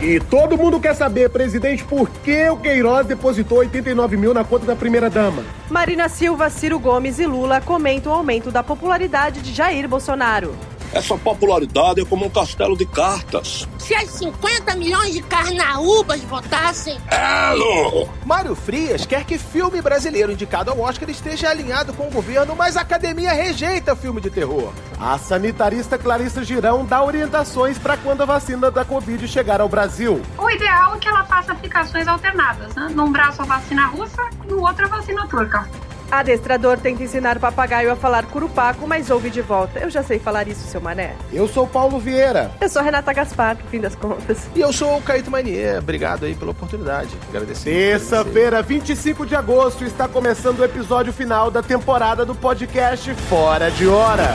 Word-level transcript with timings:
E 0.00 0.20
todo 0.20 0.56
mundo 0.56 0.78
quer 0.78 0.94
saber, 0.94 1.28
presidente, 1.28 1.82
por 1.82 2.08
que 2.08 2.48
o 2.48 2.56
Queiroz 2.56 3.06
depositou 3.06 3.58
89 3.58 4.16
mil 4.16 4.32
na 4.32 4.44
conta 4.44 4.64
da 4.64 4.76
primeira-dama? 4.76 5.42
Marina 5.68 6.08
Silva, 6.08 6.48
Ciro 6.48 6.78
Gomes 6.78 7.18
e 7.18 7.26
Lula 7.26 7.60
comentam 7.60 8.12
o 8.12 8.14
aumento 8.14 8.52
da 8.52 8.62
popularidade 8.62 9.42
de 9.42 9.52
Jair 9.52 9.88
Bolsonaro. 9.88 10.54
Essa 10.92 11.16
popularidade 11.16 12.00
é 12.00 12.04
como 12.04 12.26
um 12.26 12.30
castelo 12.30 12.76
de 12.76 12.86
cartas. 12.86 13.68
Se 13.78 13.94
as 13.94 14.08
50 14.10 14.74
milhões 14.76 15.12
de 15.12 15.22
carnaúbas 15.22 16.20
votassem. 16.22 16.98
Elo! 17.10 18.08
Mário 18.24 18.54
Frias 18.54 19.04
quer 19.06 19.24
que 19.24 19.38
filme 19.38 19.80
brasileiro 19.82 20.32
indicado 20.32 20.70
ao 20.70 20.80
Oscar 20.80 21.08
esteja 21.10 21.50
alinhado 21.50 21.92
com 21.92 22.08
o 22.08 22.10
governo, 22.10 22.56
mas 22.56 22.76
a 22.76 22.80
academia 22.80 23.32
rejeita 23.32 23.94
filme 23.94 24.20
de 24.20 24.30
terror. 24.30 24.72
A 24.98 25.16
sanitarista 25.18 25.98
Clarissa 25.98 26.42
Girão 26.42 26.84
dá 26.84 27.02
orientações 27.02 27.78
para 27.78 27.96
quando 27.96 28.22
a 28.22 28.26
vacina 28.26 28.70
da 28.70 28.84
Covid 28.84 29.28
chegar 29.28 29.60
ao 29.60 29.68
Brasil. 29.68 30.20
O 30.36 30.50
ideal 30.50 30.96
é 30.96 30.98
que 30.98 31.08
ela 31.08 31.24
faça 31.24 31.52
aplicações 31.52 32.08
alternadas, 32.08 32.74
né? 32.74 32.88
Num 32.90 33.12
braço 33.12 33.42
a 33.42 33.44
vacina 33.44 33.86
russa 33.86 34.22
e 34.44 34.48
no 34.48 34.60
outro 34.60 34.86
a 34.86 34.88
vacina 34.88 35.26
turca. 35.28 35.68
Adestrador 36.10 36.78
tenta 36.78 37.02
ensinar 37.02 37.36
o 37.36 37.40
papagaio 37.40 37.92
a 37.92 37.96
falar 37.96 38.26
curupaco, 38.26 38.86
mas 38.86 39.10
ouve 39.10 39.30
de 39.30 39.42
volta. 39.42 39.78
Eu 39.78 39.90
já 39.90 40.02
sei 40.02 40.18
falar 40.18 40.48
isso, 40.48 40.66
seu 40.66 40.80
mané. 40.80 41.14
Eu 41.32 41.46
sou 41.46 41.66
Paulo 41.66 41.98
Vieira. 41.98 42.50
Eu 42.60 42.68
sou 42.68 42.82
Renata 42.82 43.12
Gaspar, 43.12 43.56
no 43.56 43.70
fim 43.70 43.80
das 43.80 43.94
contas. 43.94 44.48
E 44.54 44.60
eu 44.60 44.72
sou 44.72 44.96
o 44.96 45.02
Caíto 45.02 45.30
Manier. 45.30 45.78
Obrigado 45.78 46.24
aí 46.24 46.34
pela 46.34 46.50
oportunidade. 46.52 47.10
Agradecer. 47.28 47.64
Terça-feira, 47.64 48.62
25 48.62 49.26
de 49.26 49.36
agosto, 49.36 49.84
está 49.84 50.08
começando 50.08 50.60
o 50.60 50.64
episódio 50.64 51.12
final 51.12 51.50
da 51.50 51.62
temporada 51.62 52.24
do 52.24 52.34
podcast 52.34 53.14
Fora 53.28 53.70
de 53.70 53.86
Hora. 53.86 54.34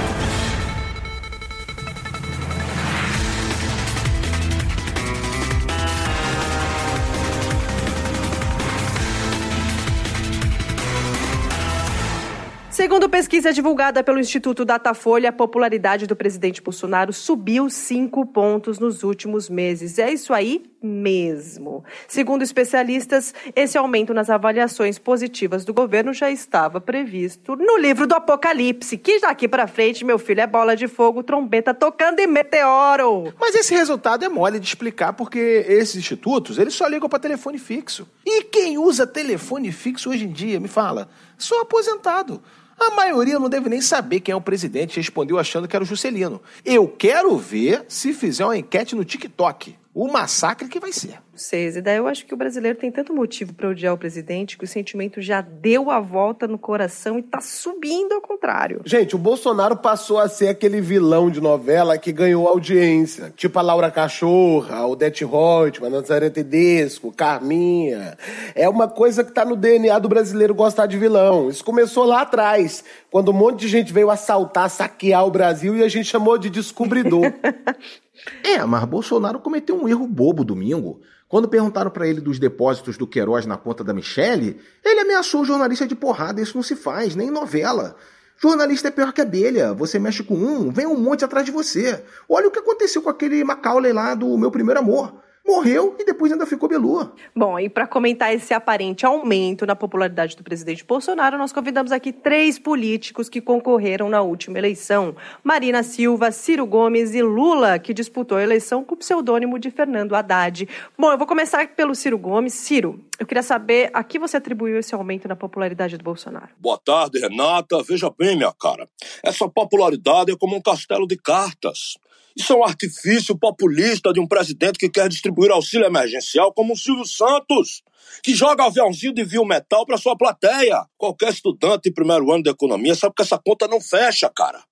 Segundo 12.94 13.10
pesquisa 13.10 13.52
divulgada 13.52 14.04
pelo 14.04 14.20
Instituto 14.20 14.64
Datafolha, 14.64 15.30
a 15.30 15.34
popularidade 15.34 16.06
do 16.06 16.16
presidente 16.16 16.62
Bolsonaro 16.62 17.12
subiu 17.12 17.68
cinco 17.68 18.24
pontos 18.24 18.78
nos 18.78 19.02
últimos 19.02 19.50
meses. 19.50 19.98
É 19.98 20.14
isso 20.14 20.32
aí 20.32 20.64
mesmo. 20.80 21.84
Segundo 22.08 22.44
especialistas, 22.44 23.34
esse 23.56 23.80
aumento 23.80 24.14
nas 24.14 24.30
avaliações 24.30 25.00
positivas 25.00 25.66
do 25.66 25.74
governo 25.74 26.14
já 26.14 26.30
estava 26.30 26.80
previsto 26.80 27.56
no 27.56 27.78
livro 27.80 28.06
do 28.06 28.14
Apocalipse, 28.14 28.96
que 29.00 29.20
daqui 29.20 29.48
para 29.48 29.66
frente, 29.66 30.06
meu 30.06 30.20
filho, 30.20 30.42
é 30.42 30.46
bola 30.46 30.76
de 30.76 30.88
fogo, 30.88 31.24
trombeta 31.24 31.74
tocando 31.74 32.20
e 32.20 32.28
meteoro. 32.28 33.34
Mas 33.40 33.56
esse 33.56 33.74
resultado 33.74 34.24
é 34.24 34.30
mole 34.30 34.60
de 34.60 34.68
explicar 34.68 35.14
porque 35.14 35.66
esses 35.68 35.96
institutos, 35.96 36.60
eles 36.60 36.76
só 36.76 36.86
ligam 36.86 37.10
para 37.10 37.18
telefone 37.18 37.58
fixo. 37.58 38.08
E 38.24 38.44
quem 38.44 38.78
usa 38.78 39.08
telefone 39.08 39.72
fixo 39.72 40.12
hoje 40.12 40.26
em 40.26 40.32
dia, 40.32 40.60
me 40.60 40.68
fala, 40.68 41.10
sou 41.40 41.60
aposentado. 41.60 42.40
A 42.80 42.92
maioria 42.92 43.40
não 43.40 43.50
deve 43.50 43.70
nem 43.70 43.82
saber 43.82 44.20
quem 44.20 44.34
é 44.34 44.36
o 44.36 44.42
presidente, 44.42 44.98
respondeu 44.98 45.38
achando 45.38 45.68
que 45.68 45.76
era 45.76 45.84
o 45.84 45.88
Juscelino. 45.88 46.42
Eu 46.66 46.88
quero 46.88 47.38
ver 47.38 47.86
se 47.88 48.14
fizer 48.14 48.46
uma 48.46 48.58
enquete 48.58 48.96
no 48.96 49.06
TikTok. 49.06 49.76
O 49.94 50.08
massacre 50.08 50.68
que 50.68 50.80
vai 50.80 50.92
ser. 50.92 51.20
Seis, 51.36 51.76
e 51.76 51.82
daí 51.82 51.98
eu 51.98 52.08
acho 52.08 52.26
que 52.26 52.34
o 52.34 52.38
brasileiro 52.38 52.78
tem 52.78 52.92
tanto 52.92 53.14
motivo 53.14 53.54
para 53.54 53.70
odiar 53.70 53.94
o 53.94 53.98
presidente 53.98 54.58
que 54.58 54.64
o 54.64 54.68
sentimento 54.68 55.22
já 55.22 55.42
deu 55.42 55.92
a 55.92 56.00
volta 56.00 56.48
no 56.48 56.58
coração 56.58 57.20
e 57.20 57.24
tá 57.24 57.42
subindo 57.42 58.14
ao 58.14 58.22
contrário. 58.22 58.82
Gente, 58.86 59.16
o 59.16 59.20
Bolsonaro 59.20 59.78
passou 59.78 60.20
a 60.20 60.28
ser 60.28 60.48
aquele 60.48 60.82
vilão 60.82 61.30
de 61.30 61.40
novela 61.40 61.98
que 61.98 62.12
ganhou 62.12 62.48
audiência. 62.48 63.32
Tipo 63.36 63.60
a 63.60 63.62
Laura 63.62 63.92
Cachorra, 63.92 64.86
o 64.86 64.92
Odete 64.92 65.26
Reutemann, 65.26 65.92
Nazaré 65.92 66.30
Tedesco, 66.30 67.12
Carminha. 67.12 68.18
É 68.56 68.68
uma 68.68 68.88
coisa 68.88 69.24
que 69.24 69.32
tá 69.32 69.46
no 69.46 69.56
DNA 69.56 69.98
do 70.00 70.10
brasileiro 70.10 70.56
gostar 70.56 70.88
de 70.88 70.98
vilão. 70.98 71.50
Isso 71.50 71.64
começou 71.64 72.06
lá 72.06 72.22
atrás, 72.22 72.84
quando 73.12 73.30
um 73.30 73.34
monte 73.34 73.62
de 73.62 73.68
gente 73.68 73.94
veio 73.94 74.10
assaltar, 74.10 74.70
saquear 74.70 75.26
o 75.26 75.32
Brasil 75.32 75.76
e 75.78 75.84
a 75.84 75.88
gente 75.88 76.06
chamou 76.06 76.38
de 76.38 76.50
descobridor. 76.50 77.32
É, 78.44 78.64
mas 78.66 78.84
Bolsonaro 78.86 79.40
cometeu 79.40 79.76
um 79.76 79.88
erro 79.88 80.08
bobo 80.08 80.44
domingo. 80.44 81.02
Quando 81.28 81.48
perguntaram 81.48 81.90
para 81.90 82.08
ele 82.08 82.22
dos 82.22 82.40
depósitos 82.40 82.98
do 82.98 83.08
Queiroz 83.08 83.46
na 83.46 83.58
conta 83.58 83.84
da 83.84 83.94
Michelle, 83.94 84.60
ele 84.84 85.00
ameaçou 85.00 85.42
o 85.42 85.46
jornalista 85.46 85.88
de 85.88 85.96
porrada. 85.96 86.42
Isso 86.42 86.56
não 86.56 86.64
se 86.64 86.76
faz, 86.76 87.16
nem 87.16 87.30
em 87.30 87.32
novela. 87.32 87.96
Jornalista 88.38 88.90
é 88.90 88.92
pior 88.92 89.12
que 89.12 89.22
abelha. 89.22 89.74
Você 89.74 89.98
mexe 89.98 90.24
com 90.24 90.36
um, 90.36 90.72
vem 90.72 90.86
um 90.86 90.98
monte 90.98 91.26
atrás 91.26 91.46
de 91.46 91.52
você. 91.52 92.04
Olha 92.28 92.48
o 92.48 92.52
que 92.52 92.60
aconteceu 92.60 93.02
com 93.02 93.10
aquele 93.10 93.44
Macaulay 93.44 93.94
lá 93.94 94.14
do 94.14 94.38
Meu 94.38 94.52
Primeiro 94.52 94.80
Amor 94.80 95.23
morreu 95.46 95.96
e 96.00 96.06
depois 96.06 96.32
ainda 96.32 96.46
ficou 96.46 96.70
belua. 96.70 97.14
Bom, 97.36 97.60
e 97.60 97.70
para 97.70 97.86
comentar 97.86 98.34
esse 98.34 98.54
aparente 98.54 99.06
aumento 99.06 99.66
na 99.66 99.76
popularidade 99.76 100.36
do 100.36 100.44
presidente 100.44 100.84
Bolsonaro, 100.84 101.38
nós 101.38 101.52
convidamos 101.52 101.92
aqui 101.92 102.12
três 102.12 102.58
políticos 102.58 103.28
que 103.28 103.42
concorreram 103.42 104.10
na 104.10 104.22
última 104.22 104.58
eleição: 104.58 105.16
Marina 105.44 105.84
Silva, 105.84 106.32
Ciro 106.32 106.66
Gomes 106.66 107.14
e 107.14 107.22
Lula, 107.22 107.78
que 107.78 107.94
disputou 107.94 108.38
a 108.38 108.44
eleição 108.44 108.84
com 108.84 108.96
o 108.96 108.98
pseudônimo 108.98 109.60
de 109.60 109.70
Fernando 109.70 110.16
Haddad. 110.16 110.68
Bom, 110.98 111.12
eu 111.12 111.18
vou 111.18 111.28
começar 111.28 111.68
pelo 111.70 111.94
Ciro 111.94 112.18
Gomes. 112.18 112.54
Ciro, 112.54 113.04
eu 113.20 113.26
queria 113.26 113.44
saber 113.44 113.90
a 113.94 114.04
que 114.04 114.18
você 114.18 114.38
atribuiu 114.38 114.80
esse 114.80 114.96
aumento 114.96 115.28
na 115.28 115.36
popularidade 115.36 115.98
do 115.98 116.04
Bolsonaro. 116.04 116.50
Boa 116.58 116.78
tarde, 116.78 117.20
Renata. 117.20 117.84
Veja 117.84 118.10
bem, 118.18 118.36
minha 118.36 118.54
cara. 118.54 118.88
Essa 119.24 119.48
popularidade 119.48 120.32
é 120.32 120.36
como 120.38 120.56
um 120.56 120.62
castelo 120.62 121.08
de 121.08 121.18
cartas. 121.18 121.98
Isso 122.36 122.54
é 122.54 122.56
um 122.56 122.64
artifício 122.64 123.38
populista 123.38 124.12
de 124.12 124.20
um 124.20 124.28
presidente 124.28 124.80
que 124.80 124.90
quer 124.90 125.08
distribuir 125.08 125.52
auxílio 125.52 125.86
emergencial 125.86 126.52
como 126.52 126.74
o 126.74 126.78
Silvio 126.78 127.06
Santos, 127.06 127.84
que 128.24 128.34
joga 128.34 128.66
aviãozinho 128.66 129.14
de 129.14 129.24
vil 129.24 129.46
metal 129.46 129.86
para 129.86 129.98
sua 129.98 130.18
plateia. 130.18 130.84
Qualquer 130.98 131.30
estudante 131.30 131.84
de 131.84 131.94
primeiro 131.94 132.32
ano 132.32 132.44
de 132.44 132.50
economia 132.50 132.96
sabe 132.96 133.14
que 133.16 133.22
essa 133.22 133.38
conta 133.38 133.68
não 133.68 133.80
fecha, 133.80 134.30
cara. 134.36 134.64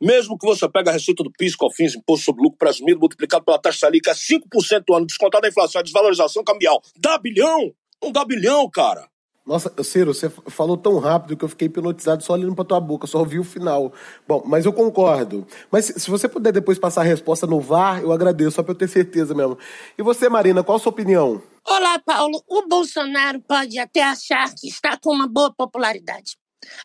Mesmo 0.00 0.38
que 0.38 0.46
você 0.46 0.68
pegue 0.68 0.90
a 0.90 0.92
receita 0.92 1.22
do 1.22 1.30
PIS, 1.30 1.56
COFINS, 1.56 1.94
Imposto 1.94 2.26
sobre 2.26 2.42
Lucro 2.42 2.58
Presumido, 2.58 3.00
multiplicado 3.00 3.44
pela 3.44 3.58
taxa 3.58 3.86
Selic, 3.86 4.08
é 4.08 4.14
5% 4.14 4.84
do 4.86 4.94
ano, 4.94 5.06
descontado 5.06 5.46
a 5.46 5.48
inflação, 5.48 5.80
a 5.80 5.84
desvalorização 5.84 6.42
cambial, 6.44 6.82
dá 6.96 7.18
bilhão? 7.18 7.72
Não 8.02 8.12
dá 8.12 8.24
bilhão, 8.24 8.68
cara. 8.70 9.08
Nossa, 9.48 9.72
Ciro, 9.82 10.12
você 10.12 10.28
falou 10.28 10.76
tão 10.76 10.98
rápido 10.98 11.34
que 11.34 11.42
eu 11.42 11.48
fiquei 11.48 11.68
hipnotizado 11.68 12.22
só 12.22 12.34
olhando 12.34 12.54
pra 12.54 12.66
tua 12.66 12.78
boca, 12.78 13.06
só 13.06 13.20
ouvi 13.20 13.38
o 13.38 13.44
final. 13.44 13.90
Bom, 14.26 14.42
mas 14.44 14.66
eu 14.66 14.74
concordo. 14.74 15.46
Mas 15.70 15.86
se 15.86 16.10
você 16.10 16.28
puder 16.28 16.52
depois 16.52 16.78
passar 16.78 17.00
a 17.00 17.04
resposta 17.04 17.46
no 17.46 17.58
VAR, 17.58 18.02
eu 18.02 18.12
agradeço, 18.12 18.56
só 18.56 18.62
pra 18.62 18.72
eu 18.72 18.76
ter 18.76 18.88
certeza 18.88 19.34
mesmo. 19.34 19.56
E 19.96 20.02
você, 20.02 20.28
Marina, 20.28 20.62
qual 20.62 20.76
a 20.76 20.78
sua 20.78 20.92
opinião? 20.92 21.42
Olá, 21.66 21.98
Paulo. 21.98 22.44
O 22.46 22.68
Bolsonaro 22.68 23.40
pode 23.40 23.78
até 23.78 24.02
achar 24.02 24.54
que 24.54 24.68
está 24.68 24.98
com 24.98 25.14
uma 25.14 25.26
boa 25.26 25.50
popularidade. 25.56 26.36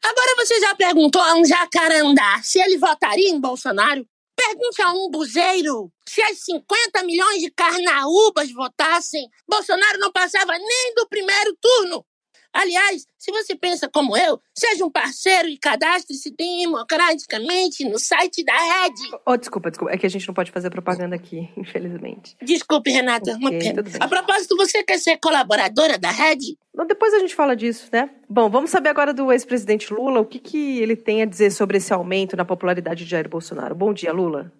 Agora 0.02 0.36
você 0.38 0.58
já 0.62 0.74
perguntou 0.74 1.22
a 1.22 1.36
um 1.36 1.44
jacarandá 1.44 2.40
se 2.44 2.62
ele 2.62 2.78
votaria 2.78 3.28
em 3.28 3.42
Bolsonaro? 3.42 4.06
Pergunte 4.38 4.82
a 4.82 4.90
um 4.94 5.10
buzeiro 5.12 5.92
se 6.08 6.22
as 6.22 6.40
50 6.46 7.04
milhões 7.04 7.42
de 7.42 7.52
carnaúbas 7.52 8.54
votassem, 8.54 9.28
Bolsonaro 9.50 10.00
não 10.00 10.14
passava 10.14 10.54
nem 10.58 10.94
do 10.96 11.06
primeiro 11.10 11.58
turno. 11.62 12.06
Aliás, 12.54 13.06
se 13.18 13.32
você 13.32 13.56
pensa 13.56 13.90
como 13.90 14.16
eu, 14.16 14.40
seja 14.56 14.86
um 14.86 14.92
parceiro 14.92 15.50
e 15.50 15.58
cadastre-se 15.58 16.34
democraticamente 16.38 17.84
no 17.84 17.98
site 17.98 18.44
da 18.44 18.54
Rede. 18.54 19.02
Oh, 19.26 19.36
desculpa, 19.36 19.72
desculpa. 19.72 19.94
É 19.94 19.98
que 19.98 20.06
a 20.06 20.10
gente 20.10 20.28
não 20.28 20.36
pode 20.36 20.52
fazer 20.52 20.70
propaganda 20.70 21.16
aqui, 21.16 21.50
infelizmente. 21.58 22.38
Desculpe, 22.42 22.92
Renata. 22.92 23.32
Ok, 23.32 23.42
uma 23.42 23.50
pena. 23.52 23.84
A 24.00 24.08
propósito, 24.08 24.56
você 24.56 24.84
quer 24.84 25.00
ser 25.00 25.18
colaboradora 25.18 25.98
da 25.98 26.12
Rede? 26.12 26.58
Depois 26.88 27.14
a 27.14 27.20
gente 27.20 27.34
fala 27.34 27.56
disso, 27.56 27.90
né? 27.92 28.10
Bom, 28.30 28.50
vamos 28.50 28.70
saber 28.70 28.90
agora 28.90 29.14
do 29.14 29.32
ex-presidente 29.32 29.94
Lula 29.94 30.20
o 30.20 30.26
que, 30.26 30.40
que 30.40 30.80
ele 30.80 30.96
tem 30.96 31.22
a 31.22 31.26
dizer 31.26 31.52
sobre 31.52 31.78
esse 31.78 31.94
aumento 31.94 32.38
na 32.38 32.46
popularidade 32.46 33.04
de 33.04 33.10
Jair 33.10 33.28
Bolsonaro. 33.30 33.76
Bom 33.76 33.94
dia, 33.94 34.12
Lula. 34.12 34.52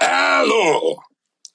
Alô! 0.00 0.98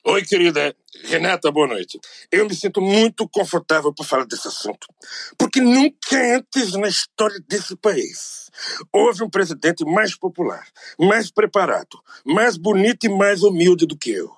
Oi, 0.05 0.21
querida 0.25 0.75
Renata, 1.05 1.49
boa 1.49 1.65
noite. 1.65 1.97
Eu 2.29 2.45
me 2.45 2.53
sinto 2.53 2.81
muito 2.81 3.25
confortável 3.29 3.93
para 3.93 4.05
falar 4.05 4.25
desse 4.25 4.49
assunto, 4.49 4.85
porque 5.37 5.61
nunca 5.61 6.35
antes 6.35 6.73
na 6.73 6.89
história 6.89 7.39
desse 7.47 7.73
país 7.77 8.51
houve 8.91 9.23
um 9.23 9.29
presidente 9.29 9.85
mais 9.85 10.13
popular, 10.13 10.67
mais 10.99 11.31
preparado, 11.31 11.97
mais 12.25 12.57
bonito 12.57 13.05
e 13.05 13.09
mais 13.09 13.43
humilde 13.43 13.85
do 13.85 13.97
que 13.97 14.11
eu. 14.11 14.29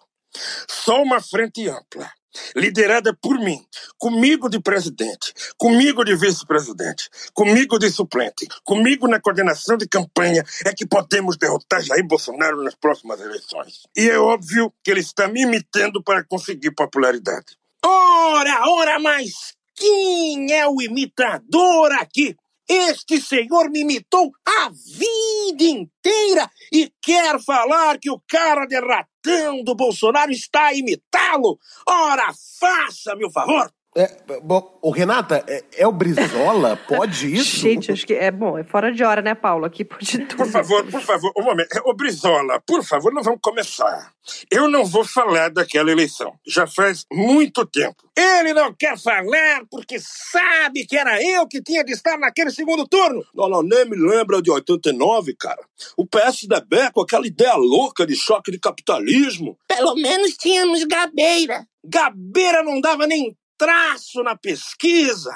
Só 0.70 1.02
uma 1.02 1.20
frente 1.20 1.68
ampla, 1.68 2.12
liderada 2.56 3.14
por 3.14 3.40
mim, 3.40 3.64
comigo 3.98 4.50
de 4.50 4.60
presidente, 4.60 5.34
comigo 5.58 6.04
de 6.04 6.16
vice-presidente, 6.16 7.10
comigo 7.34 7.78
de 7.78 7.90
suplente, 7.90 8.48
comigo 8.64 9.08
na 9.08 9.20
coordenação 9.20 9.78
de 9.78 9.88
campanha, 9.88 10.44
é 10.66 10.74
que 10.74 10.86
podemos 10.86 11.38
derrotar 11.38 11.82
Jair 11.82 12.06
Bolsonaro 12.06 12.64
nas 12.64 12.76
próximas 12.76 13.20
eleições. 13.20 13.84
E 13.96 14.10
é 14.10 14.18
óbvio 14.18 14.74
que 14.84 14.92
ele 14.92 15.02
está 15.02 15.28
me 15.28 15.42
imitando 15.42 16.04
para 16.04 16.24
conseguir 16.24 16.72
popularidade. 16.72 17.58
Ora, 17.84 18.70
ora, 18.70 19.00
mas 19.00 19.56
quem 19.76 20.52
é 20.54 20.68
o 20.68 20.82
imitador 20.82 21.92
aqui? 21.94 22.36
Este 22.68 23.22
senhor 23.22 23.70
me 23.70 23.82
imitou 23.82 24.32
a 24.44 24.70
vida 24.70 25.64
inteira 25.64 26.50
e 26.72 26.92
quer 27.00 27.40
falar 27.40 28.00
que 28.00 28.10
o 28.10 28.20
cara 28.28 28.66
de 28.66 28.80
ratão 28.80 29.15
do 29.64 29.76
Bolsonaro 29.76 30.32
está 30.32 30.68
a 30.68 30.74
imitá-lo? 30.74 31.58
Ora, 31.88 32.34
faça-me 32.60 33.26
o 33.26 33.32
favor! 33.32 33.72
É, 33.98 34.12
bom, 34.44 34.78
o 34.82 34.92
Renata, 34.92 35.42
é, 35.48 35.64
é 35.78 35.88
o 35.88 35.92
Brizola? 35.94 36.76
Pode 36.86 37.34
isso? 37.34 37.62
Gente, 37.62 37.94
acho 37.94 38.06
que 38.06 38.14
é 38.14 38.30
bom, 38.30 38.58
é 38.58 38.64
fora 38.66 38.92
de 38.92 39.02
hora, 39.06 39.22
né, 39.22 39.34
Paulo? 39.34 39.64
Aqui 39.66 39.86
pode 39.86 40.20
tudo. 40.20 40.36
Por 40.36 40.48
favor, 40.48 40.86
por 40.86 41.02
favor, 41.02 41.32
um 41.38 41.44
momento. 41.44 41.70
Ô, 41.86 41.94
Brizola, 41.94 42.62
por 42.68 42.84
favor, 42.84 43.14
não 43.14 43.24
vamos 43.24 43.40
começar. 43.42 44.12
Eu 44.52 44.68
não 44.68 44.84
vou 44.84 45.06
falar 45.06 45.50
daquela 45.50 45.90
eleição. 45.90 46.34
Já 46.46 46.68
faz 46.68 47.06
muito 47.10 47.66
tempo. 47.66 47.96
Ele 48.18 48.54
não 48.54 48.74
quer 48.74 49.00
falar 49.00 49.62
porque 49.72 49.98
sabe 50.00 50.86
que 50.86 50.98
era 50.98 51.24
eu 51.24 51.48
que 51.48 51.62
tinha 51.62 51.82
de 51.82 51.94
estar 51.94 52.18
naquele 52.18 52.52
segundo 52.52 52.86
turno. 52.86 53.24
Não, 53.34 53.48
não, 53.48 53.64
nem 53.64 53.90
me 53.90 53.96
lembra 53.96 54.42
de 54.42 54.52
89, 54.52 55.36
cara. 55.40 55.62
O 55.96 56.06
PSDB 56.06 56.92
com 56.94 57.02
aquela 57.02 57.26
ideia 57.26 57.56
louca 57.56 58.06
de 58.06 58.16
choque 58.16 58.52
de 58.52 58.60
capitalismo. 58.60 59.58
Pelo 59.70 59.96
menos 59.96 60.34
tínhamos 60.34 60.84
Gabeira. 60.84 61.66
Gabeira 61.82 62.62
não 62.62 62.82
dava 62.82 63.08
nem 63.08 63.38
traço 63.58 64.24
na 64.24 64.36
pesquisa, 64.36 65.32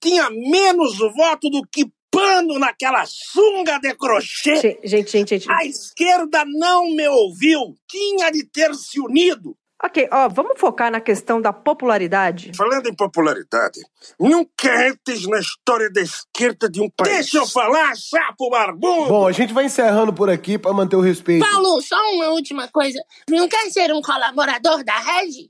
tinha 0.00 0.28
menos 0.30 0.98
voto 0.98 1.50
do 1.50 1.62
que 1.70 1.86
pano 2.10 2.58
naquela 2.58 3.04
sunga 3.06 3.78
de 3.78 3.94
crochê. 3.94 4.78
Gente, 4.84 5.08
gente, 5.08 5.28
gente. 5.28 5.50
A 5.50 5.64
esquerda 5.64 6.44
não 6.46 6.94
me 6.94 7.08
ouviu, 7.08 7.74
tinha 7.88 8.30
de 8.30 8.44
ter 8.44 8.74
se 8.74 9.00
unido. 9.00 9.56
Ok, 9.82 10.08
ó, 10.10 10.28
vamos 10.30 10.58
focar 10.58 10.90
na 10.90 11.00
questão 11.00 11.42
da 11.42 11.52
popularidade. 11.52 12.52
Falando 12.56 12.86
em 12.86 12.94
popularidade, 12.94 13.80
nunca 14.18 14.88
antes 14.88 15.26
na 15.26 15.38
história 15.38 15.90
da 15.92 16.00
esquerda 16.00 16.70
de 16.70 16.80
um 16.80 16.88
país. 16.88 17.12
Deixa 17.12 17.36
eu 17.38 17.46
falar, 17.46 17.94
sapo 17.96 18.48
barbudo! 18.48 19.08
Bom, 19.08 19.26
a 19.26 19.32
gente 19.32 19.52
vai 19.52 19.66
encerrando 19.66 20.10
por 20.10 20.30
aqui 20.30 20.56
para 20.56 20.72
manter 20.72 20.96
o 20.96 21.02
respeito. 21.02 21.44
Paulo, 21.44 21.82
só 21.82 21.96
uma 22.12 22.28
última 22.28 22.66
coisa. 22.68 22.98
Não 23.28 23.46
quer 23.46 23.68
ser 23.70 23.92
um 23.92 24.00
colaborador 24.00 24.82
da 24.84 24.98
rede? 24.98 25.48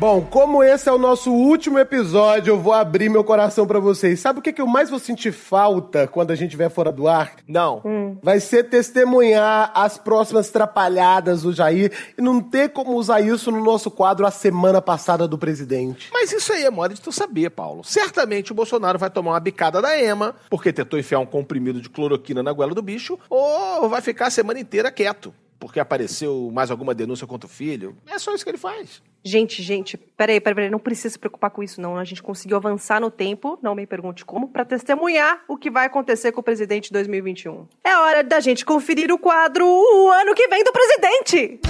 Bom, 0.00 0.22
como 0.22 0.64
esse 0.64 0.88
é 0.88 0.92
o 0.92 0.96
nosso 0.96 1.30
último 1.30 1.78
episódio, 1.78 2.52
eu 2.52 2.58
vou 2.58 2.72
abrir 2.72 3.10
meu 3.10 3.22
coração 3.22 3.66
para 3.66 3.78
vocês. 3.78 4.18
Sabe 4.18 4.38
o 4.38 4.42
que, 4.42 4.50
que 4.50 4.62
eu 4.62 4.66
mais 4.66 4.88
vou 4.88 4.98
sentir 4.98 5.30
falta 5.30 6.06
quando 6.06 6.30
a 6.30 6.34
gente 6.34 6.46
estiver 6.46 6.70
fora 6.70 6.90
do 6.90 7.06
ar? 7.06 7.34
Não. 7.46 7.82
Hum. 7.84 8.16
Vai 8.22 8.40
ser 8.40 8.70
testemunhar 8.70 9.70
as 9.74 9.98
próximas 9.98 10.48
trapalhadas 10.48 11.42
do 11.42 11.52
Jair 11.52 11.92
e 12.16 12.22
não 12.22 12.40
ter 12.40 12.70
como 12.70 12.96
usar 12.96 13.20
isso 13.20 13.50
no 13.50 13.62
nosso 13.62 13.90
quadro 13.90 14.24
a 14.24 14.30
semana 14.30 14.80
passada 14.80 15.28
do 15.28 15.36
presidente. 15.36 16.08
Mas 16.10 16.32
isso 16.32 16.50
aí 16.50 16.64
é 16.64 16.70
moda 16.70 16.94
de 16.94 17.00
tu 17.02 17.12
saber, 17.12 17.50
Paulo. 17.50 17.84
Certamente 17.84 18.52
o 18.52 18.54
Bolsonaro 18.54 18.98
vai 18.98 19.10
tomar 19.10 19.32
uma 19.32 19.40
bicada 19.40 19.82
da 19.82 20.00
Ema, 20.00 20.34
porque 20.48 20.72
tentou 20.72 20.98
enfiar 20.98 21.18
um 21.18 21.26
comprimido 21.26 21.78
de 21.78 21.90
cloroquina 21.90 22.42
na 22.42 22.54
goela 22.54 22.74
do 22.74 22.80
bicho, 22.80 23.18
ou 23.28 23.86
vai 23.86 24.00
ficar 24.00 24.28
a 24.28 24.30
semana 24.30 24.60
inteira 24.60 24.90
quieto, 24.90 25.34
porque 25.58 25.78
apareceu 25.78 26.50
mais 26.54 26.70
alguma 26.70 26.94
denúncia 26.94 27.26
contra 27.26 27.46
o 27.46 27.50
filho. 27.50 27.94
É 28.06 28.18
só 28.18 28.34
isso 28.34 28.44
que 28.44 28.50
ele 28.50 28.56
faz. 28.56 29.02
Gente, 29.22 29.62
gente, 29.62 29.98
peraí, 29.98 30.40
peraí, 30.40 30.54
peraí, 30.54 30.70
não 30.70 30.78
precisa 30.78 31.10
se 31.10 31.18
preocupar 31.18 31.50
com 31.50 31.62
isso, 31.62 31.78
não. 31.78 31.96
A 31.96 32.04
gente 32.04 32.22
conseguiu 32.22 32.56
avançar 32.56 33.00
no 33.00 33.10
tempo, 33.10 33.58
não 33.60 33.74
me 33.74 33.86
pergunte 33.86 34.24
como, 34.24 34.48
para 34.48 34.64
testemunhar 34.64 35.42
o 35.46 35.58
que 35.58 35.70
vai 35.70 35.86
acontecer 35.86 36.32
com 36.32 36.40
o 36.40 36.44
presidente 36.44 36.88
em 36.88 36.92
2021. 36.94 37.66
É 37.84 37.96
hora 37.98 38.24
da 38.24 38.40
gente 38.40 38.64
conferir 38.64 39.12
o 39.12 39.18
quadro 39.18 39.66
O 39.66 40.10
Ano 40.10 40.34
que 40.34 40.48
Vem 40.48 40.64
do 40.64 40.72
Presidente! 40.72 41.60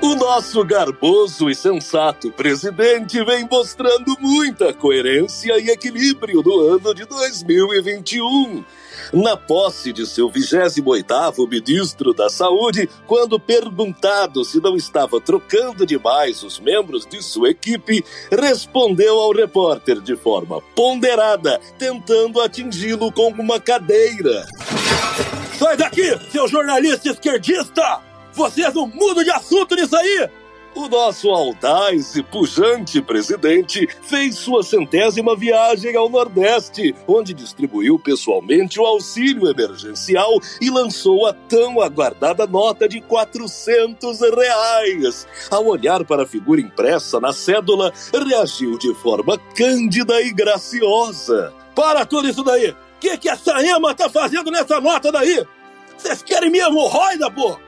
O 0.00 0.14
nosso 0.14 0.64
garboso 0.64 1.50
e 1.50 1.54
sensato 1.54 2.30
presidente 2.30 3.22
vem 3.24 3.48
mostrando 3.50 4.16
muita 4.20 4.72
coerência 4.72 5.58
e 5.58 5.70
equilíbrio 5.70 6.42
no 6.42 6.60
ano 6.60 6.94
de 6.94 7.04
2021. 7.04 8.64
Na 9.12 9.36
posse 9.36 9.92
de 9.92 10.06
seu 10.06 10.30
28º 10.30 11.48
ministro 11.48 12.12
da 12.12 12.28
Saúde, 12.28 12.88
quando 13.06 13.40
perguntado 13.40 14.44
se 14.44 14.60
não 14.60 14.76
estava 14.76 15.20
trocando 15.20 15.86
demais 15.86 16.42
os 16.42 16.60
membros 16.60 17.06
de 17.06 17.22
sua 17.22 17.50
equipe, 17.50 18.04
respondeu 18.30 19.18
ao 19.18 19.32
repórter 19.32 20.00
de 20.00 20.14
forma 20.16 20.60
ponderada, 20.74 21.58
tentando 21.78 22.40
atingi-lo 22.40 23.10
com 23.10 23.28
uma 23.28 23.58
cadeira. 23.58 24.46
Sai 25.58 25.76
daqui, 25.76 26.18
seu 26.30 26.46
jornalista 26.46 27.10
esquerdista! 27.10 28.00
Vocês 28.32 28.72
não 28.74 28.86
mudam 28.86 29.24
de 29.24 29.30
assunto 29.30 29.74
nisso 29.74 29.96
aí! 29.96 30.28
O 30.78 30.88
nosso 30.88 31.28
audaz 31.30 32.14
e 32.14 32.22
pujante 32.22 33.02
presidente 33.02 33.84
fez 34.00 34.36
sua 34.36 34.62
centésima 34.62 35.34
viagem 35.34 35.96
ao 35.96 36.08
Nordeste, 36.08 36.94
onde 37.04 37.34
distribuiu 37.34 37.98
pessoalmente 37.98 38.78
o 38.78 38.86
auxílio 38.86 39.48
emergencial 39.48 40.38
e 40.60 40.70
lançou 40.70 41.26
a 41.26 41.32
tão 41.32 41.80
aguardada 41.80 42.46
nota 42.46 42.88
de 42.88 43.00
400 43.00 44.20
reais. 44.20 45.26
Ao 45.50 45.66
olhar 45.66 46.04
para 46.04 46.22
a 46.22 46.26
figura 46.28 46.60
impressa 46.60 47.18
na 47.18 47.32
cédula, 47.32 47.92
reagiu 48.12 48.78
de 48.78 48.94
forma 48.94 49.36
cândida 49.56 50.22
e 50.22 50.32
graciosa. 50.32 51.52
Para 51.74 52.06
tudo 52.06 52.28
isso 52.28 52.44
daí! 52.44 52.70
O 52.70 52.76
que, 53.00 53.18
que 53.18 53.28
essa 53.28 53.60
Ema 53.66 53.96
tá 53.96 54.08
fazendo 54.08 54.48
nessa 54.48 54.80
nota 54.80 55.10
daí? 55.10 55.44
Vocês 55.96 56.22
querem 56.22 56.50
minha 56.50 56.68
hemorroida, 56.68 57.28
pô? 57.32 57.58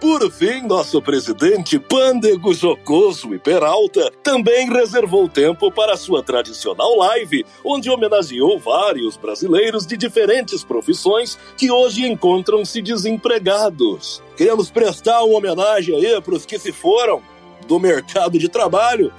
Por 0.00 0.32
fim, 0.32 0.62
nosso 0.62 1.02
presidente 1.02 1.78
pândego, 1.78 2.54
jocoso 2.54 3.34
e 3.34 3.38
peralta 3.38 4.10
também 4.22 4.66
reservou 4.66 5.28
tempo 5.28 5.70
para 5.70 5.94
sua 5.94 6.22
tradicional 6.22 6.96
live, 6.96 7.44
onde 7.62 7.90
homenageou 7.90 8.58
vários 8.58 9.18
brasileiros 9.18 9.86
de 9.86 9.98
diferentes 9.98 10.64
profissões 10.64 11.38
que 11.54 11.70
hoje 11.70 12.06
encontram-se 12.06 12.80
desempregados. 12.80 14.22
Queremos 14.38 14.70
prestar 14.70 15.22
uma 15.22 15.36
homenagem 15.36 15.94
aí 15.94 16.18
para 16.22 16.34
os 16.34 16.46
que 16.46 16.58
se 16.58 16.72
foram 16.72 17.20
do 17.66 17.78
mercado 17.78 18.38
de 18.38 18.48
trabalho. 18.48 19.12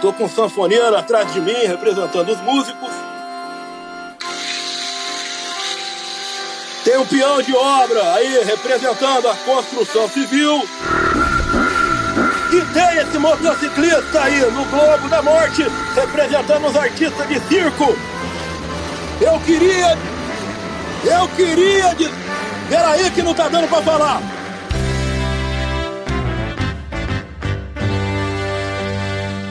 Tô 0.00 0.10
com 0.14 0.26
sanfoneiro 0.26 0.96
atrás 0.96 1.34
de 1.34 1.40
mim, 1.42 1.66
representando 1.66 2.32
os 2.32 2.40
músicos. 2.40 3.17
Um 6.98 7.06
peão 7.06 7.40
de 7.40 7.54
obra 7.54 8.14
aí 8.14 8.42
representando 8.42 9.28
a 9.28 9.34
construção 9.36 10.08
civil. 10.08 10.68
E 12.50 12.60
tem 12.74 12.98
esse 12.98 13.16
motociclista 13.18 14.20
aí 14.20 14.40
no 14.50 14.64
Globo 14.64 15.08
da 15.08 15.22
Morte 15.22 15.64
representando 15.94 16.66
os 16.66 16.74
artistas 16.74 17.28
de 17.28 17.38
circo. 17.46 17.96
Eu 19.20 19.38
queria. 19.40 19.96
Eu 21.04 21.28
queria. 21.36 21.94
De... 21.94 22.10
Peraí 22.68 23.08
que 23.12 23.22
não 23.22 23.32
tá 23.32 23.48
dando 23.48 23.68
pra 23.68 23.80
falar. 23.80 24.20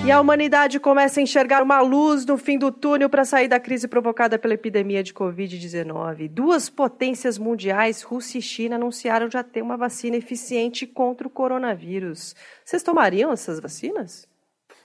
E 0.08 0.12
a 0.12 0.22
humanidade 0.22 0.80
começa 0.80 1.20
a 1.20 1.24
enxergar 1.24 1.62
uma 1.62 1.82
luz 1.82 2.26
no 2.26 2.38
fim 2.38 2.58
do 2.58 2.72
túnel 2.72 3.10
para 3.10 3.26
sair 3.26 3.50
da 3.50 3.60
crise 3.60 3.90
provocada 3.90 4.40
pela 4.40 4.54
epidemia 4.54 5.04
de 5.04 5.14
Covid-19. 5.14 6.30
Duas 6.30 6.70
potências 6.70 7.38
mundiais, 7.38 8.04
Rússia 8.04 8.40
e 8.40 8.42
China, 8.42 8.78
anunciaram 8.78 9.30
já 9.30 9.44
ter 9.44 9.62
uma 9.62 9.76
vacina 9.76 10.16
eficiente 10.16 10.88
contra 10.88 11.28
o 11.28 11.30
coronavírus. 11.30 12.34
Vocês 12.64 12.82
tomariam 12.82 13.34
essas 13.34 13.60
vacinas? 13.60 14.26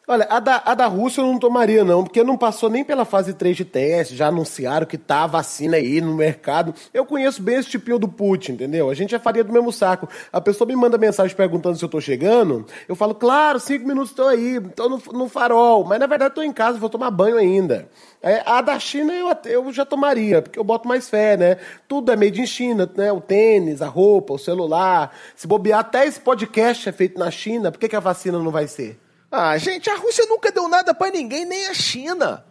Olha, 0.09 0.26
a 0.28 0.40
da, 0.40 0.61
a 0.64 0.75
da 0.75 0.87
Rússia 0.88 1.21
eu 1.21 1.26
não 1.26 1.38
tomaria, 1.38 1.85
não, 1.85 2.02
porque 2.02 2.25
não 2.25 2.37
passou 2.37 2.68
nem 2.68 2.82
pela 2.82 3.04
fase 3.04 3.35
3 3.35 3.56
de 3.56 3.64
teste, 3.64 4.16
já 4.16 4.26
anunciaram 4.26 4.85
que 4.85 4.99
tá 4.99 5.23
a 5.23 5.26
vacina 5.28 5.76
aí 5.76 6.00
no 6.00 6.16
mercado. 6.16 6.75
Eu 6.92 7.06
conheço 7.06 7.40
bem 7.40 7.54
esse 7.54 7.71
tipinho 7.71 8.00
do 8.00 8.09
Putin, 8.09 8.52
entendeu? 8.52 8.90
A 8.90 8.94
gente 8.94 9.14
é 9.14 9.18
faria 9.21 9.44
do 9.44 9.52
mesmo 9.52 9.71
saco. 9.73 10.09
A 10.32 10.40
pessoa 10.40 10.66
me 10.66 10.75
manda 10.75 10.99
mensagem 10.99 11.37
perguntando 11.37 11.78
se 11.78 11.85
eu 11.85 11.88
tô 11.88 12.00
chegando, 12.00 12.66
eu 12.88 12.97
falo, 12.97 13.14
claro, 13.14 13.61
cinco 13.61 13.87
minutos 13.87 14.11
estou 14.11 14.26
aí, 14.26 14.61
tô 14.75 14.88
no, 14.88 15.00
no 15.12 15.28
farol, 15.28 15.85
mas 15.85 16.00
na 16.00 16.06
verdade 16.09 16.35
tô 16.35 16.42
em 16.42 16.52
casa, 16.52 16.78
vou 16.78 16.90
tomar 16.90 17.12
banho 17.12 17.37
ainda. 17.37 17.88
É, 18.21 18.42
a 18.44 18.61
da 18.61 18.80
China 18.80 19.12
eu, 19.12 19.28
eu 19.44 19.73
já 19.73 19.85
tomaria, 19.85 20.42
porque 20.42 20.59
eu 20.59 20.64
boto 20.64 20.88
mais 20.88 21.09
fé, 21.09 21.37
né? 21.37 21.59
Tudo 21.87 22.11
é 22.11 22.16
made 22.16 22.40
in 22.40 22.47
China, 22.47 22.90
né? 22.97 23.12
O 23.12 23.21
tênis, 23.21 23.80
a 23.80 23.87
roupa, 23.87 24.35
o 24.35 24.38
celular. 24.38 25.14
Se 25.37 25.47
bobear, 25.47 25.78
até 25.78 26.04
esse 26.04 26.18
podcast 26.18 26.88
é 26.88 26.92
feito 26.92 27.21
na 27.21 27.30
China, 27.30 27.71
por 27.71 27.78
que, 27.78 27.88
que 27.88 27.97
a 27.97 28.00
vacina 28.00 28.40
não 28.40 28.50
vai 28.50 28.66
ser? 28.66 28.99
Ah, 29.34 29.56
gente, 29.56 29.88
a 29.88 29.96
Rússia 29.96 30.26
nunca 30.26 30.52
deu 30.52 30.68
nada 30.68 30.92
pra 30.92 31.10
ninguém, 31.10 31.46
nem 31.46 31.66
a 31.66 31.72
China. 31.72 32.44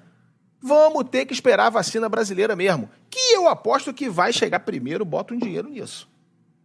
Vamos 0.59 1.07
ter 1.11 1.27
que 1.27 1.33
esperar 1.33 1.67
a 1.67 1.69
vacina 1.69 2.09
brasileira 2.09 2.55
mesmo. 2.55 2.89
Que 3.07 3.35
eu 3.35 3.47
aposto 3.47 3.93
que 3.93 4.09
vai 4.09 4.33
chegar 4.33 4.61
primeiro, 4.61 5.05
bota 5.05 5.31
um 5.31 5.37
dinheiro 5.37 5.69
nisso. 5.69 6.09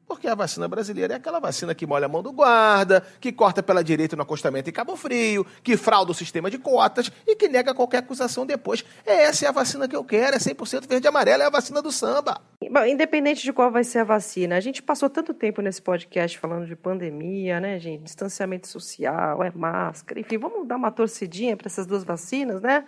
Porque 0.09 0.27
a 0.27 0.35
vacina 0.35 0.67
brasileira 0.67 1.13
é 1.13 1.17
aquela 1.19 1.39
vacina 1.39 1.75
que 1.75 1.87
molha 1.87 2.07
a 2.07 2.09
mão 2.09 2.23
do 2.23 2.33
guarda, 2.33 3.07
que 3.21 3.31
corta 3.31 3.63
pela 3.63 3.85
direita 3.85 4.17
no 4.17 4.23
acostamento 4.23 4.71
em 4.71 4.73
Cabo 4.73 4.97
Frio, 4.97 5.45
que 5.63 5.77
frauda 5.77 6.13
o 6.13 6.15
sistema 6.15 6.51
de 6.51 6.57
cotas 6.57 7.13
e 7.27 7.37
que 7.37 7.47
nega 7.47 7.75
qualquer 7.75 7.99
acusação 7.99 8.47
depois. 8.47 8.83
Essa 9.05 9.45
é 9.45 9.49
a 9.49 9.53
vacina 9.53 9.87
que 9.87 9.97
eu 9.97 10.05
quero, 10.05 10.35
é 10.35 10.39
100% 10.39 10.89
verde 10.89 11.07
e 11.07 11.09
amarelo, 11.09 11.43
é 11.43 11.47
a 11.47 11.51
vacina 11.51 11.83
do 11.83 11.93
samba. 11.93 12.41
Bom, 12.71 12.85
independente 12.85 13.43
de 13.43 13.53
qual 13.53 13.71
vai 13.71 13.85
ser 13.85 14.01
a 14.01 14.05
vacina, 14.05 14.57
a 14.57 14.61
gente 14.61 14.83
passou 14.83 15.09
tanto 15.09 15.33
tempo 15.33 15.63
nesse 15.63 15.81
podcast 15.81 16.39
falando 16.39 16.67
de 16.67 16.75
pandemia, 16.75 17.61
né, 17.61 17.79
gente? 17.79 18.03
Distanciamento 18.03 18.67
social, 18.67 19.43
é 19.43 19.51
máscara, 19.55 20.21
enfim, 20.21 20.39
vamos 20.39 20.67
dar 20.67 20.77
uma 20.77 20.91
torcidinha 20.91 21.57
para 21.57 21.67
essas 21.67 21.87
duas 21.87 22.05
vacinas, 22.05 22.61
né? 22.61 22.85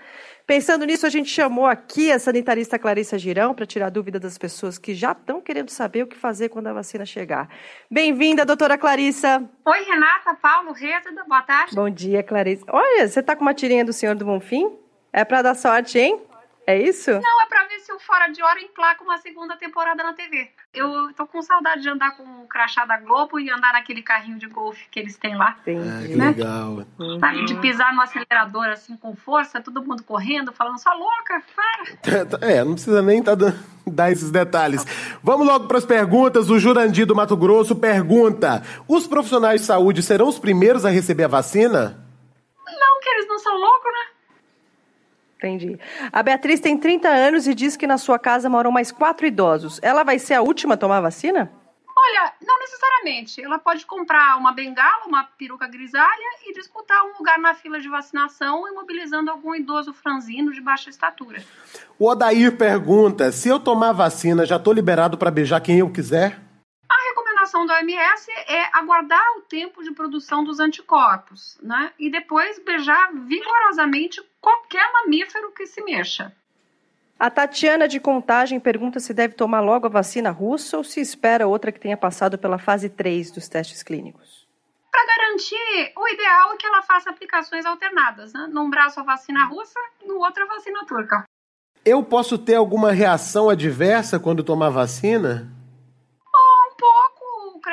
Pensando 0.46 0.84
nisso, 0.84 1.06
a 1.06 1.10
gente 1.10 1.28
chamou 1.28 1.66
aqui 1.66 2.10
a 2.10 2.18
sanitarista 2.18 2.78
Clarissa 2.78 3.18
Girão 3.18 3.54
para 3.54 3.66
tirar 3.66 3.90
dúvida 3.90 4.18
das 4.18 4.36
pessoas 4.38 4.78
que 4.78 4.94
já 4.94 5.12
estão 5.12 5.40
querendo 5.40 5.70
saber 5.70 6.02
o 6.02 6.06
que 6.06 6.16
fazer 6.16 6.48
quando 6.48 6.68
a 6.68 6.72
vacina 6.72 7.04
chegar. 7.04 7.48
Bem-vinda, 7.90 8.44
doutora 8.44 8.78
Clarissa. 8.78 9.42
Oi, 9.64 9.82
Renata, 9.84 10.34
Paulo, 10.40 10.72
Reza, 10.72 11.10
boa 11.28 11.42
tarde. 11.42 11.74
Bom 11.74 11.90
dia, 11.90 12.22
Clarissa. 12.22 12.64
Olha, 12.70 13.06
você 13.06 13.22
tá 13.22 13.36
com 13.36 13.42
uma 13.42 13.54
tirinha 13.54 13.84
do 13.84 13.92
Senhor 13.92 14.14
do 14.14 14.24
Bonfim? 14.24 14.76
É 15.12 15.24
para 15.24 15.42
dar 15.42 15.54
sorte, 15.54 15.98
hein? 15.98 16.20
É 16.66 16.76
isso? 16.76 17.10
Não, 17.10 17.18
é 17.18 17.46
se 17.67 17.67
o 17.98 18.00
Fora 18.00 18.28
de 18.28 18.40
Hora 18.40 18.60
emplaca 18.62 19.02
uma 19.02 19.18
segunda 19.18 19.56
temporada 19.56 20.02
na 20.04 20.12
TV. 20.12 20.48
Eu 20.72 21.12
tô 21.16 21.26
com 21.26 21.42
saudade 21.42 21.82
de 21.82 21.88
andar 21.88 22.16
com 22.16 22.22
o 22.42 22.46
crachá 22.46 22.84
da 22.86 22.96
Globo 22.96 23.40
e 23.40 23.50
andar 23.50 23.72
naquele 23.72 24.02
carrinho 24.02 24.38
de 24.38 24.46
golfe 24.46 24.86
que 24.88 25.00
eles 25.00 25.16
têm 25.16 25.36
lá. 25.36 25.56
Ah, 25.58 25.62
que 25.64 26.14
Né? 26.16 26.28
legal. 26.28 26.86
Sabe, 27.18 27.44
de 27.44 27.56
pisar 27.56 27.92
no 27.92 28.00
acelerador 28.00 28.66
assim 28.66 28.96
com 28.96 29.16
força, 29.16 29.60
todo 29.60 29.82
mundo 29.82 30.04
correndo, 30.04 30.52
falando, 30.52 30.78
só 30.78 30.92
louca, 30.94 31.42
para. 31.56 32.38
É, 32.48 32.62
não 32.64 32.74
precisa 32.74 33.02
nem 33.02 33.20
tá 33.22 33.34
dando- 33.34 33.58
dar 33.86 34.12
esses 34.12 34.30
detalhes. 34.30 34.84
Vamos 35.22 35.44
logo 35.46 35.66
para 35.66 35.78
as 35.78 35.84
perguntas. 35.84 36.48
O 36.50 36.58
Jurandir 36.58 37.04
do 37.04 37.16
Mato 37.16 37.36
Grosso 37.36 37.74
pergunta: 37.74 38.62
Os 38.86 39.08
profissionais 39.08 39.62
de 39.62 39.66
saúde 39.66 40.02
serão 40.04 40.28
os 40.28 40.38
primeiros 40.38 40.84
a 40.84 40.90
receber 40.90 41.24
a 41.24 41.28
vacina? 41.28 41.98
Não, 42.64 43.00
que 43.00 43.08
eles 43.08 43.26
não 43.26 43.38
são 43.40 43.56
loucos, 43.58 43.92
né? 43.92 44.06
Entendi. 45.38 45.78
A 46.12 46.20
Beatriz 46.20 46.58
tem 46.58 46.76
30 46.76 47.08
anos 47.08 47.46
e 47.46 47.54
diz 47.54 47.76
que 47.76 47.86
na 47.86 47.96
sua 47.96 48.18
casa 48.18 48.50
moram 48.50 48.72
mais 48.72 48.90
quatro 48.90 49.24
idosos. 49.24 49.78
Ela 49.82 50.02
vai 50.02 50.18
ser 50.18 50.34
a 50.34 50.42
última 50.42 50.74
a 50.74 50.76
tomar 50.76 50.98
a 50.98 51.02
vacina? 51.02 51.50
Olha, 51.96 52.32
não 52.44 52.58
necessariamente. 52.58 53.40
Ela 53.42 53.58
pode 53.58 53.86
comprar 53.86 54.36
uma 54.36 54.52
bengala, 54.52 55.06
uma 55.06 55.24
peruca 55.24 55.68
grisalha 55.68 56.26
e 56.46 56.52
disputar 56.52 57.04
um 57.04 57.18
lugar 57.18 57.38
na 57.38 57.54
fila 57.54 57.78
de 57.78 57.88
vacinação, 57.88 58.68
imobilizando 58.68 59.30
algum 59.30 59.54
idoso 59.54 59.92
franzino 59.92 60.52
de 60.52 60.60
baixa 60.60 60.90
estatura. 60.90 61.42
O 61.98 62.08
Odair 62.08 62.56
pergunta: 62.56 63.30
Se 63.30 63.48
eu 63.48 63.60
tomar 63.60 63.92
vacina, 63.92 64.44
já 64.44 64.58
tô 64.58 64.72
liberado 64.72 65.16
para 65.16 65.30
beijar 65.30 65.60
quem 65.60 65.78
eu 65.78 65.90
quiser? 65.92 66.38
A 66.88 67.08
recomendação 67.08 67.66
da 67.66 67.74
OMS 67.74 68.30
é 68.46 68.64
aguardar 68.72 69.24
o 69.38 69.42
tempo 69.42 69.82
de 69.82 69.92
produção 69.92 70.42
dos 70.42 70.60
anticorpos, 70.60 71.58
né? 71.62 71.92
E 71.98 72.10
depois 72.10 72.58
beijar 72.64 73.12
vigorosamente 73.12 74.22
qualquer 74.40 74.90
mamífero 74.92 75.52
que 75.52 75.66
se 75.66 75.82
mexa. 75.82 76.32
A 77.18 77.28
Tatiana 77.28 77.88
de 77.88 77.98
Contagem 77.98 78.60
pergunta 78.60 79.00
se 79.00 79.12
deve 79.12 79.34
tomar 79.34 79.60
logo 79.60 79.86
a 79.86 79.90
vacina 79.90 80.30
russa 80.30 80.76
ou 80.76 80.84
se 80.84 81.00
espera 81.00 81.48
outra 81.48 81.72
que 81.72 81.80
tenha 81.80 81.96
passado 81.96 82.38
pela 82.38 82.58
fase 82.58 82.88
3 82.88 83.32
dos 83.32 83.48
testes 83.48 83.82
clínicos. 83.82 84.46
Para 84.90 85.04
garantir, 85.04 85.92
o 85.96 86.08
ideal 86.08 86.52
é 86.52 86.56
que 86.56 86.66
ela 86.66 86.82
faça 86.82 87.10
aplicações 87.10 87.66
alternadas, 87.66 88.32
né? 88.32 88.48
Num 88.52 88.70
braço 88.70 89.00
a 89.00 89.02
vacina 89.02 89.44
russa, 89.46 89.78
no 90.06 90.18
outro 90.18 90.44
a 90.44 90.46
vacina 90.46 90.84
turca. 90.86 91.24
Eu 91.84 92.04
posso 92.04 92.38
ter 92.38 92.54
alguma 92.54 92.92
reação 92.92 93.48
adversa 93.48 94.20
quando 94.20 94.44
tomar 94.44 94.70
vacina? 94.70 95.50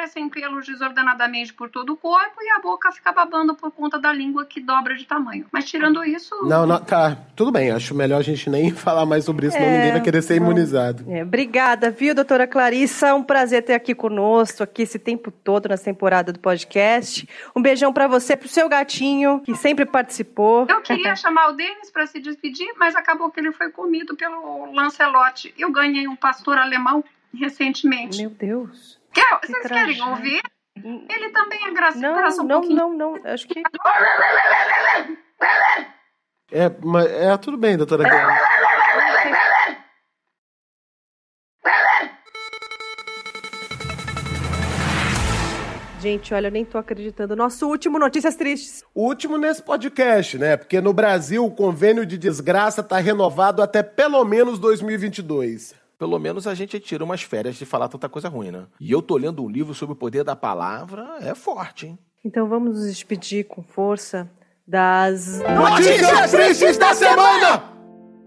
Pouco 0.06 0.14
crescem 0.14 0.30
pelos 0.30 0.66
desordenadamente 0.66 1.54
por 1.54 1.70
todo 1.70 1.94
o 1.94 1.98
corpo 1.98 2.36
e 2.42 2.50
a 2.52 2.60
boca 2.62 2.92
fica 2.92 3.12
babando 3.12 3.56
por 3.56 3.72
conta 3.72 3.98
da 3.98 4.14
língua 4.14 4.46
que 4.46 4.62
dobra 4.62 4.96
de 4.96 5.06
tamanho. 5.06 5.46
Mas 5.52 5.66
tirando 5.66 6.04
isso, 6.04 6.30
Não, 6.44 6.66
não, 6.66 6.80
tá. 6.80 7.18
Tudo 7.36 7.52
bem, 7.52 7.72
acho 7.72 7.96
melhor 7.96 8.20
a 8.20 8.24
gente 8.24 8.50
nem 8.50 8.70
falar 8.72 9.06
mais 9.06 9.26
sobre 9.26 9.48
isso, 9.48 9.58
senão 9.58 9.68
É, 9.68 9.78
ninguém 9.78 9.92
vai 9.94 10.02
querer 10.02 10.22
ser 10.22 10.40
não. 10.40 10.48
imunizado. 10.48 11.04
É, 11.10 11.24
obrigada, 11.24 11.90
viu, 11.90 12.14
doutora 12.14 12.46
Clarissa? 12.46 13.16
Um 13.16 13.24
prazer 13.24 13.64
ter 13.64 13.74
aqui 13.74 13.96
conosco, 13.96 14.62
aqui 14.62 14.84
esse 14.84 15.00
tempo 15.00 15.32
todo 15.32 15.68
nessa 15.70 15.86
temporada 15.86 16.32
do 16.32 16.40
podcast. 16.40 17.28
Um 17.56 17.62
beijão 17.62 17.92
pra 17.92 18.08
você, 18.08 18.36
pro 18.38 18.48
seu 18.48 18.70
gatinho, 18.70 19.42
que 19.42 19.56
sempre 19.56 19.86
participou. 19.86 20.68
eu 20.70 20.82
queria 20.82 21.16
chamar 21.18 21.50
o 21.50 21.54
Denis 21.54 21.90
para 21.92 22.06
se 22.06 22.20
despedir, 22.20 22.72
mas 22.78 22.96
acabou 22.96 23.32
que 23.32 23.40
ele 23.40 23.52
foi 23.52 23.72
comido 23.72 24.16
pelo 24.16 24.72
Lancelote. 24.72 25.54
Eu 25.58 25.72
ganhei 25.72 26.08
um 26.08 26.16
pastor 26.16 26.58
alemão 26.58 27.04
recentemente. 27.34 28.20
Meu 28.22 28.30
Deus. 28.30 29.00
Quer, 29.16 29.40
que 29.40 29.48
vocês 29.48 29.64
tragédia. 29.64 29.96
querem 29.96 30.10
ouvir? 30.12 30.42
Ele 30.84 31.30
também 31.32 31.66
é 31.66 31.72
graça, 31.72 31.98
Não, 31.98 32.16
graça 32.16 32.42
um 32.42 32.46
não, 32.46 32.60
pouquinho. 32.62 32.78
não, 32.78 32.94
não. 33.16 33.32
Acho 33.32 33.48
que. 33.48 33.64
É, 36.52 36.70
mas, 36.84 37.06
é 37.12 37.38
tudo 37.38 37.58
bem, 37.58 37.78
doutora 37.78 38.04
Clarissa. 38.08 38.46
Gente, 46.02 46.34
olha, 46.36 46.48
eu 46.48 46.52
nem 46.52 46.64
tô 46.64 46.78
acreditando. 46.78 47.36
Nosso 47.36 47.68
último 47.68 47.98
Notícias 47.98 48.36
Tristes. 48.36 48.84
O 48.94 49.06
último 49.08 49.38
nesse 49.38 49.64
podcast, 49.64 50.38
né? 50.38 50.56
Porque 50.56 50.80
no 50.80 50.94
Brasil 50.94 51.44
o 51.44 51.50
convênio 51.50 52.06
de 52.06 52.16
desgraça 52.16 52.84
tá 52.84 53.00
renovado 53.00 53.60
até 53.62 53.82
pelo 53.82 54.24
menos 54.24 54.60
2022. 54.60 55.74
Pelo 55.98 56.20
menos 56.20 56.48
a 56.48 56.54
gente 56.54 56.80
tira 56.80 57.04
umas 57.04 57.22
férias 57.22 57.56
de 57.56 57.66
falar 57.66 57.88
tanta 57.88 58.10
coisa 58.10 58.30
ruim, 58.30 58.52
né? 58.52 58.66
E 58.80 58.92
eu 58.92 59.02
tô 59.02 59.18
lendo 59.18 59.44
um 59.44 59.50
livro 59.50 59.74
sobre 59.74 59.94
o 59.94 59.96
poder 59.96 60.24
da 60.24 60.36
palavra, 60.36 61.18
é 61.22 61.34
forte, 61.34 61.88
hein? 61.88 62.00
Então 62.24 62.48
vamos 62.48 62.78
nos 62.78 62.88
despedir 62.88 63.46
com 63.46 63.62
força 63.62 64.30
das. 64.68 65.42
Notícias 65.42 66.32
tristes 66.32 66.78
da 66.78 66.94
semana! 66.94 67.75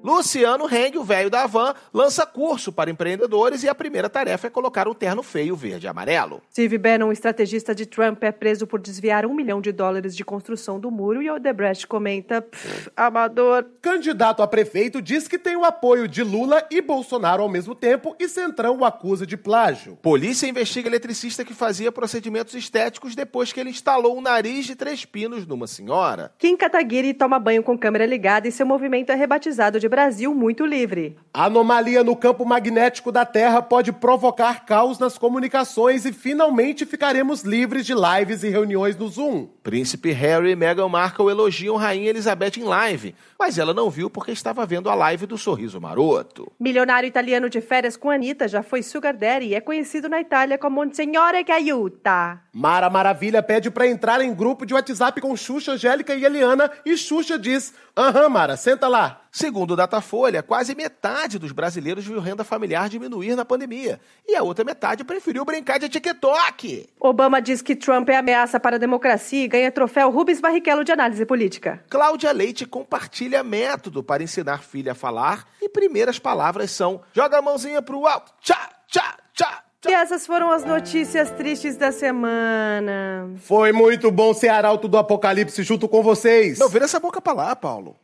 Luciano 0.02 0.72
Heng, 0.72 0.96
o 0.96 1.04
velho 1.04 1.28
da 1.28 1.46
van, 1.46 1.74
lança 1.92 2.24
curso 2.24 2.72
para 2.72 2.90
empreendedores 2.90 3.62
e 3.62 3.68
a 3.68 3.74
primeira 3.74 4.08
tarefa 4.08 4.46
é 4.46 4.50
colocar 4.50 4.86
um 4.86 4.94
terno 4.94 5.22
feio 5.22 5.56
verde 5.56 5.86
e 5.86 5.88
amarelo. 5.88 6.40
Steve 6.52 6.78
Bannon, 6.78 7.10
estrategista 7.10 7.74
de 7.74 7.84
Trump, 7.84 8.22
é 8.22 8.30
preso 8.30 8.66
por 8.66 8.80
desviar 8.80 9.26
um 9.26 9.34
milhão 9.34 9.60
de 9.60 9.72
dólares 9.72 10.14
de 10.14 10.24
construção 10.24 10.78
do 10.78 10.90
muro 10.90 11.20
e 11.20 11.28
Odebrecht 11.28 11.86
comenta: 11.86 12.40
"Pff, 12.42 12.90
amador. 12.96 13.66
Candidato 13.82 14.42
a 14.42 14.46
prefeito 14.46 15.02
diz 15.02 15.26
que 15.26 15.38
tem 15.38 15.56
o 15.56 15.64
apoio 15.64 16.06
de 16.06 16.22
Lula 16.22 16.64
e 16.70 16.80
Bolsonaro 16.80 17.42
ao 17.42 17.48
mesmo 17.48 17.74
tempo 17.74 18.14
e 18.20 18.28
Centrão 18.28 18.78
o 18.78 18.84
acusa 18.84 19.26
de 19.26 19.36
plágio. 19.36 19.96
Polícia 19.96 20.46
investiga 20.46 20.88
eletricista 20.88 21.44
que 21.44 21.54
fazia 21.54 21.90
procedimentos 21.90 22.54
estéticos 22.54 23.16
depois 23.16 23.52
que 23.52 23.58
ele 23.58 23.70
instalou 23.70 24.16
um 24.16 24.20
nariz 24.20 24.64
de 24.66 24.76
três 24.76 25.04
pinos 25.04 25.46
numa 25.46 25.66
senhora. 25.66 26.32
Kim 26.38 26.56
Kataguiri 26.56 27.14
toma 27.14 27.38
banho 27.38 27.62
com 27.62 27.76
câmera 27.76 28.06
ligada 28.06 28.46
e 28.46 28.52
seu 28.52 28.66
movimento 28.66 29.10
é 29.10 29.14
rebatizado 29.14 29.80
de 29.80 29.87
Brasil 29.88 30.34
Muito 30.34 30.64
Livre. 30.64 31.16
Anomalia 31.32 32.02
no 32.02 32.16
campo 32.16 32.44
magnético 32.44 33.12
da 33.12 33.24
Terra 33.24 33.62
pode 33.62 33.92
provocar 33.92 34.64
caos 34.64 34.98
nas 34.98 35.16
comunicações 35.16 36.04
e 36.04 36.12
finalmente 36.12 36.84
ficaremos 36.84 37.42
livres 37.42 37.86
de 37.86 37.94
lives 37.94 38.42
e 38.42 38.48
reuniões 38.48 38.96
no 38.96 39.08
Zoom. 39.08 39.46
Príncipe 39.62 40.10
Harry 40.10 40.50
e 40.50 40.56
Meghan 40.56 40.88
Markle 40.88 41.30
elogiam 41.30 41.76
Rainha 41.76 42.10
Elizabeth 42.10 42.58
em 42.58 42.64
live, 42.64 43.14
mas 43.38 43.58
ela 43.58 43.72
não 43.72 43.88
viu 43.88 44.10
porque 44.10 44.32
estava 44.32 44.66
vendo 44.66 44.90
a 44.90 44.94
live 44.94 45.26
do 45.26 45.38
Sorriso 45.38 45.80
Maroto. 45.80 46.50
Milionário 46.58 47.06
italiano 47.06 47.48
de 47.48 47.60
férias 47.60 47.96
com 47.96 48.10
Anitta 48.10 48.48
já 48.48 48.62
foi 48.62 48.82
sugar 48.82 49.14
daddy 49.14 49.46
e 49.46 49.54
é 49.54 49.60
conhecido 49.60 50.08
na 50.08 50.20
Itália 50.20 50.58
como 50.58 50.88
Signore 50.92 51.44
que 51.44 51.52
aiuta. 51.52 52.40
Mara 52.52 52.90
Maravilha 52.90 53.42
pede 53.42 53.70
pra 53.70 53.86
entrar 53.86 54.20
em 54.20 54.34
grupo 54.34 54.66
de 54.66 54.74
WhatsApp 54.74 55.20
com 55.20 55.36
Xuxa, 55.36 55.72
Angélica 55.72 56.14
e 56.14 56.24
Eliana 56.24 56.70
e 56.84 56.96
Xuxa 56.96 57.38
diz: 57.38 57.72
Aham, 57.96 58.28
Mara, 58.28 58.56
senta 58.56 58.88
lá. 58.88 59.22
Segundo 59.38 59.70
o 59.70 59.76
Datafolha, 59.76 60.42
quase 60.42 60.74
metade 60.74 61.38
dos 61.38 61.52
brasileiros 61.52 62.04
viu 62.04 62.18
renda 62.18 62.42
familiar 62.42 62.88
diminuir 62.88 63.36
na 63.36 63.44
pandemia. 63.44 64.00
E 64.26 64.34
a 64.34 64.42
outra 64.42 64.64
metade 64.64 65.04
preferiu 65.04 65.44
brincar 65.44 65.78
de 65.78 65.88
TikTok. 65.88 66.88
Obama 66.98 67.40
diz 67.40 67.62
que 67.62 67.76
Trump 67.76 68.08
é 68.08 68.16
ameaça 68.16 68.58
para 68.58 68.74
a 68.74 68.78
democracia 68.80 69.44
e 69.44 69.46
ganha 69.46 69.70
troféu 69.70 70.10
Rubens 70.10 70.40
Barrichello 70.40 70.82
de 70.82 70.90
análise 70.90 71.24
política. 71.24 71.80
Cláudia 71.88 72.32
Leite 72.32 72.66
compartilha 72.66 73.44
método 73.44 74.02
para 74.02 74.24
ensinar 74.24 74.64
filha 74.64 74.90
a 74.90 74.96
falar 74.96 75.46
e 75.62 75.68
primeiras 75.68 76.18
palavras 76.18 76.72
são 76.72 77.00
joga 77.12 77.38
a 77.38 77.42
mãozinha 77.42 77.80
pro 77.80 78.08
alto, 78.08 78.32
tchá, 78.40 78.70
tchá, 78.88 79.18
tchá. 79.32 79.62
E 79.86 79.92
essas 79.92 80.26
foram 80.26 80.50
as 80.50 80.64
notícias 80.64 81.30
tristes 81.30 81.76
da 81.76 81.92
semana. 81.92 83.30
Foi 83.36 83.70
muito 83.70 84.10
bom 84.10 84.34
ser 84.34 84.48
arauto 84.48 84.88
do 84.88 84.98
apocalipse 84.98 85.62
junto 85.62 85.88
com 85.88 86.02
vocês. 86.02 86.58
Não, 86.58 86.68
vira 86.68 86.86
essa 86.86 86.98
boca 86.98 87.20
pra 87.20 87.32
lá, 87.32 87.54
Paulo. 87.54 87.94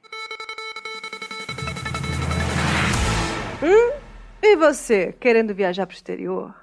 E 4.46 4.56
você, 4.56 5.10
querendo 5.10 5.54
viajar 5.54 5.86
para 5.86 5.94
o 5.94 5.96
exterior? 5.96 6.54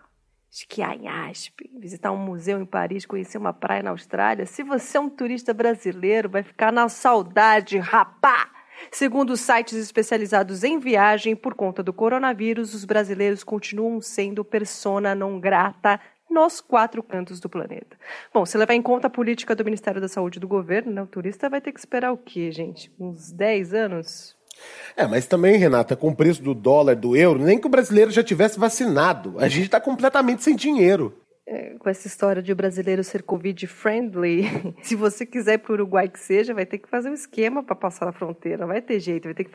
Esquiar 0.51 0.95
em 0.95 1.07
Aspen, 1.07 1.67
visitar 1.79 2.11
um 2.11 2.17
museu 2.17 2.61
em 2.61 2.65
Paris, 2.65 3.07
conhecer 3.07 3.39
uma 3.39 3.53
praia 3.53 3.81
na 3.81 3.89
Austrália? 3.89 4.45
Se 4.45 4.61
você 4.61 4.97
é 4.97 4.99
um 4.99 5.09
turista 5.09 5.51
brasileiro, 5.51 6.29
vai 6.29 6.43
ficar 6.43 6.71
na 6.71 6.87
saudade, 6.87 7.79
rapá! 7.79 8.51
Segundo 8.91 9.35
sites 9.35 9.73
especializados 9.73 10.63
em 10.63 10.77
viagem, 10.77 11.35
por 11.35 11.55
conta 11.55 11.81
do 11.81 11.91
coronavírus, 11.91 12.75
os 12.75 12.85
brasileiros 12.85 13.43
continuam 13.43 13.99
sendo 13.99 14.45
persona 14.45 15.15
não 15.15 15.39
grata 15.39 15.99
nos 16.29 16.61
quatro 16.61 17.01
cantos 17.01 17.39
do 17.39 17.49
planeta. 17.49 17.97
Bom, 18.31 18.45
se 18.45 18.59
levar 18.59 18.75
em 18.75 18.81
conta 18.81 19.07
a 19.07 19.09
política 19.09 19.55
do 19.55 19.65
Ministério 19.65 19.99
da 19.99 20.07
Saúde 20.07 20.39
do 20.39 20.47
governo, 20.47 20.91
né, 20.91 21.01
o 21.01 21.07
turista 21.07 21.49
vai 21.49 21.59
ter 21.59 21.71
que 21.71 21.79
esperar 21.79 22.11
o 22.11 22.17
quê, 22.17 22.51
gente? 22.51 22.93
Uns 22.99 23.31
10 23.31 23.73
anos? 23.73 24.39
É, 24.95 25.07
mas 25.07 25.25
também, 25.25 25.57
Renata, 25.57 25.95
com 25.95 26.09
o 26.09 26.15
preço 26.15 26.41
do 26.43 26.53
dólar, 26.53 26.95
do 26.95 27.15
euro, 27.15 27.43
nem 27.43 27.59
que 27.59 27.67
o 27.67 27.69
brasileiro 27.69 28.11
já 28.11 28.23
tivesse 28.23 28.59
vacinado. 28.59 29.35
A 29.39 29.47
gente 29.47 29.65
está 29.65 29.79
completamente 29.79 30.43
sem 30.43 30.55
dinheiro. 30.55 31.13
É, 31.45 31.75
com 31.79 31.89
essa 31.89 32.07
história 32.07 32.41
de 32.41 32.51
o 32.51 32.55
brasileiro 32.55 33.03
ser 33.03 33.23
Covid-friendly, 33.23 34.43
se 34.83 34.95
você 34.95 35.25
quiser 35.25 35.55
ir 35.55 35.57
para 35.57 35.71
o 35.71 35.75
Uruguai 35.75 36.07
que 36.07 36.19
seja, 36.19 36.53
vai 36.53 36.65
ter 36.65 36.77
que 36.77 36.87
fazer 36.87 37.09
um 37.09 37.13
esquema 37.13 37.63
para 37.63 37.75
passar 37.75 38.05
na 38.05 38.11
fronteira. 38.11 38.59
Não 38.59 38.67
vai 38.67 38.81
ter 38.81 38.99
jeito, 38.99 39.25
vai 39.25 39.33
ter 39.33 39.43
que 39.43 39.51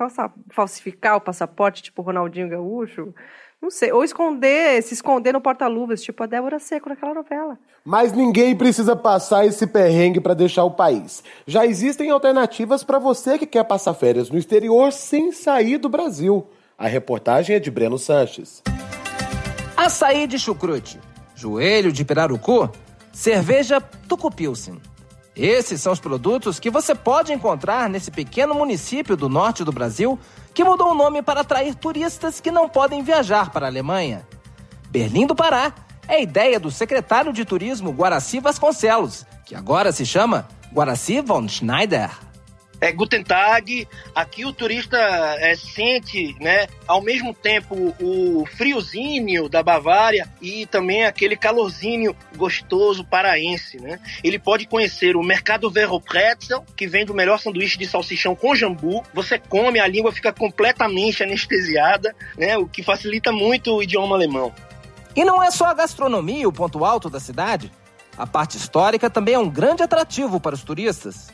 falsificar 0.51 1.17
o 1.17 1.21
passaporte, 1.21 1.83
tipo 1.83 2.03
Ronaldinho 2.03 2.49
Gaúcho. 2.49 3.15
Não 3.67 3.71
sei, 3.73 3.91
ou 3.91 4.05
esconder, 4.05 4.81
se 4.81 4.95
esconder 4.95 5.33
no 5.33 5.41
porta-luvas, 5.41 6.01
tipo 6.01 6.23
a 6.23 6.27
Débora 6.27 6.61
Seco 6.61 6.89
naquela 6.89 7.13
novela. 7.13 7.59
Mas 7.85 8.13
ninguém 8.13 8.55
precisa 8.55 8.95
passar 8.95 9.45
esse 9.45 9.67
perrengue 9.67 10.21
para 10.21 10.35
deixar 10.35 10.63
o 10.63 10.71
país. 10.71 11.21
Já 11.49 11.67
existem 11.67 12.09
alternativas 12.09 12.85
para 12.85 13.01
você 13.01 13.37
que 13.37 13.45
quer 13.45 13.65
passar 13.65 13.93
férias 13.95 14.31
no 14.31 14.39
exterior 14.39 14.93
sem 14.93 15.33
sair 15.33 15.79
do 15.79 15.89
Brasil. 15.89 16.47
A 16.79 16.87
reportagem 16.87 17.57
é 17.57 17.59
de 17.59 17.69
Breno 17.69 17.99
Sanches. 17.99 18.63
Açaí 19.77 20.29
de 20.29 20.39
chucrute, 20.39 21.01
joelho 21.35 21.91
de 21.91 22.05
pirarucu, 22.05 22.71
cerveja 23.13 23.81
Tucupilsen. 23.81 24.81
Esses 25.37 25.83
são 25.83 25.93
os 25.93 26.01
produtos 26.01 26.59
que 26.59 26.71
você 26.71 26.95
pode 26.95 27.31
encontrar 27.31 27.91
nesse 27.91 28.11
pequeno 28.11 28.55
município 28.55 29.15
do 29.17 29.29
norte 29.29 29.65
do 29.65 29.71
Brasil 29.71 30.19
que 30.55 30.65
mudou 30.65 30.93
o 30.93 30.95
nome 30.95 31.21
para 31.21 31.43
atrair 31.43 31.75
turistas 31.75 32.41
que 32.41 32.51
não 32.51 32.71
podem 32.71 33.03
viajar 33.03 33.51
para 33.51 33.67
a 33.67 33.69
Alemanha. 33.69 34.27
Berlim 34.89 35.27
do 35.27 35.35
Pará 35.35 35.75
é 36.09 36.23
ideia 36.23 36.59
do 36.59 36.71
secretário 36.71 37.35
de 37.35 37.45
turismo 37.45 37.91
Guaraci 37.91 38.41
Vasconcelos, 38.41 39.27
que 39.45 39.55
agora 39.55 39.93
se 39.93 40.07
chama 40.07 40.49
Guaraci 40.73 41.21
von 41.21 41.47
Schneider 41.47 42.11
é, 42.81 42.93
Guten 42.93 43.23
Tag, 43.23 43.87
aqui 44.15 44.45
o 44.45 44.53
turista 44.53 44.97
é, 45.39 45.55
sente, 45.55 46.37
né, 46.41 46.67
ao 46.87 47.01
mesmo 47.01 47.33
tempo 47.35 47.95
o 48.01 48.45
friozinho 48.57 49.49
da 49.49 49.63
Bavária 49.63 50.29
e 50.41 50.67
também 50.67 51.05
aquele 51.05 51.37
calorzinho 51.37 52.17
gostoso 52.37 53.05
paraense, 53.05 53.81
né? 53.81 53.99
Ele 54.23 54.39
pode 54.39 54.67
conhecer 54.67 55.17
o 55.17 55.23
Mercado 55.23 55.71
Verro 55.71 56.01
Pretzel, 56.01 56.65
que 56.77 56.87
vende 56.87 57.11
o 57.11 57.15
melhor 57.15 57.39
sanduíche 57.39 57.79
de 57.79 57.87
salsichão 57.87 58.35
com 58.35 58.55
jambu. 58.55 59.03
Você 59.15 59.39
come, 59.39 59.81
a 59.81 59.87
língua 59.87 60.13
fica 60.13 60.33
completamente 60.33 61.23
anestesiada, 61.23 62.15
né? 62.37 62.57
O 62.57 62.67
que 62.67 62.83
facilita 62.83 63.33
muito 63.33 63.75
o 63.75 63.83
idioma 63.83 64.15
alemão. 64.15 64.53
E 65.15 65.25
não 65.25 65.43
é 65.43 65.51
só 65.51 65.67
a 65.67 65.75
gastronomia 65.75 66.49
o 66.49 66.53
ponto 66.53 66.85
alto 66.85 67.09
da 67.09 67.19
cidade. 67.19 67.73
A 68.17 68.27
parte 68.27 68.57
histórica 68.57 69.11
também 69.11 69.35
é 69.35 69.39
um 69.39 69.49
grande 69.49 69.83
atrativo 69.83 70.41
para 70.41 70.55
os 70.55 70.63
turistas. 70.63 71.29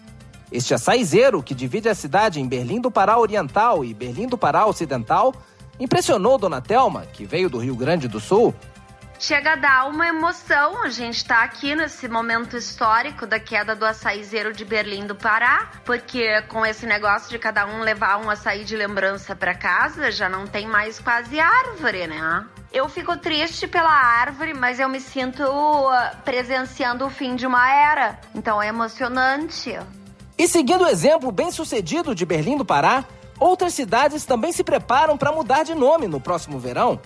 Este 0.52 0.74
açaizeiro, 0.74 1.42
que 1.42 1.54
divide 1.54 1.88
a 1.88 1.94
cidade 1.94 2.38
em 2.38 2.46
Berlim 2.46 2.78
do 2.78 2.90
Pará 2.90 3.18
Oriental 3.18 3.82
e 3.82 3.94
Berlim 3.94 4.26
do 4.26 4.36
Pará 4.36 4.66
Ocidental, 4.66 5.34
impressionou 5.80 6.36
Dona 6.36 6.60
Telma, 6.60 7.06
que 7.06 7.24
veio 7.24 7.48
do 7.48 7.56
Rio 7.56 7.74
Grande 7.74 8.06
do 8.06 8.20
Sul. 8.20 8.54
Chega 9.18 9.52
a 9.52 9.56
dar 9.56 9.88
uma 9.88 10.08
emoção, 10.08 10.82
a 10.82 10.90
gente 10.90 11.18
está 11.18 11.42
aqui 11.44 11.74
nesse 11.74 12.06
momento 12.08 12.56
histórico 12.56 13.24
da 13.26 13.38
queda 13.38 13.74
do 13.74 13.86
açaizeiro 13.86 14.52
de 14.52 14.64
Berlim 14.64 15.06
do 15.06 15.14
Pará, 15.14 15.70
porque 15.84 16.42
com 16.48 16.66
esse 16.66 16.84
negócio 16.84 17.30
de 17.30 17.38
cada 17.38 17.64
um 17.64 17.80
levar 17.80 18.18
um 18.18 18.28
açaí 18.28 18.64
de 18.64 18.76
lembrança 18.76 19.34
para 19.34 19.54
casa, 19.54 20.10
já 20.10 20.28
não 20.28 20.46
tem 20.46 20.66
mais 20.66 20.98
quase 20.98 21.38
árvore, 21.40 22.08
né? 22.08 22.44
Eu 22.72 22.88
fico 22.88 23.16
triste 23.16 23.66
pela 23.66 23.92
árvore, 23.92 24.52
mas 24.52 24.80
eu 24.80 24.88
me 24.88 25.00
sinto 25.00 25.44
uh, 25.44 26.16
presenciando 26.24 27.06
o 27.06 27.10
fim 27.10 27.36
de 27.36 27.46
uma 27.46 27.70
era. 27.70 28.18
Então 28.34 28.60
é 28.60 28.68
emocionante. 28.68 29.78
E 30.42 30.48
seguindo 30.48 30.82
o 30.82 30.88
exemplo 30.88 31.30
bem-sucedido 31.30 32.16
de 32.16 32.26
Berlim 32.26 32.56
do 32.56 32.64
Pará, 32.64 33.04
outras 33.38 33.74
cidades 33.74 34.24
também 34.24 34.50
se 34.50 34.64
preparam 34.64 35.16
para 35.16 35.30
mudar 35.30 35.62
de 35.62 35.72
nome 35.72 36.08
no 36.08 36.20
próximo 36.20 36.58
verão. 36.58 37.00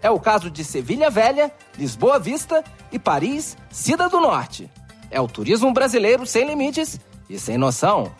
É 0.00 0.10
o 0.10 0.18
caso 0.18 0.50
de 0.50 0.64
Sevilha 0.64 1.10
Velha, 1.10 1.52
Lisboa 1.76 2.18
Vista 2.18 2.64
e 2.90 2.98
Paris, 2.98 3.58
Cida 3.70 4.08
do 4.08 4.18
Norte. 4.18 4.70
É 5.10 5.20
o 5.20 5.28
turismo 5.28 5.70
brasileiro 5.70 6.24
sem 6.24 6.46
limites 6.46 6.98
e 7.28 7.38
sem 7.38 7.58
noção. 7.58 8.10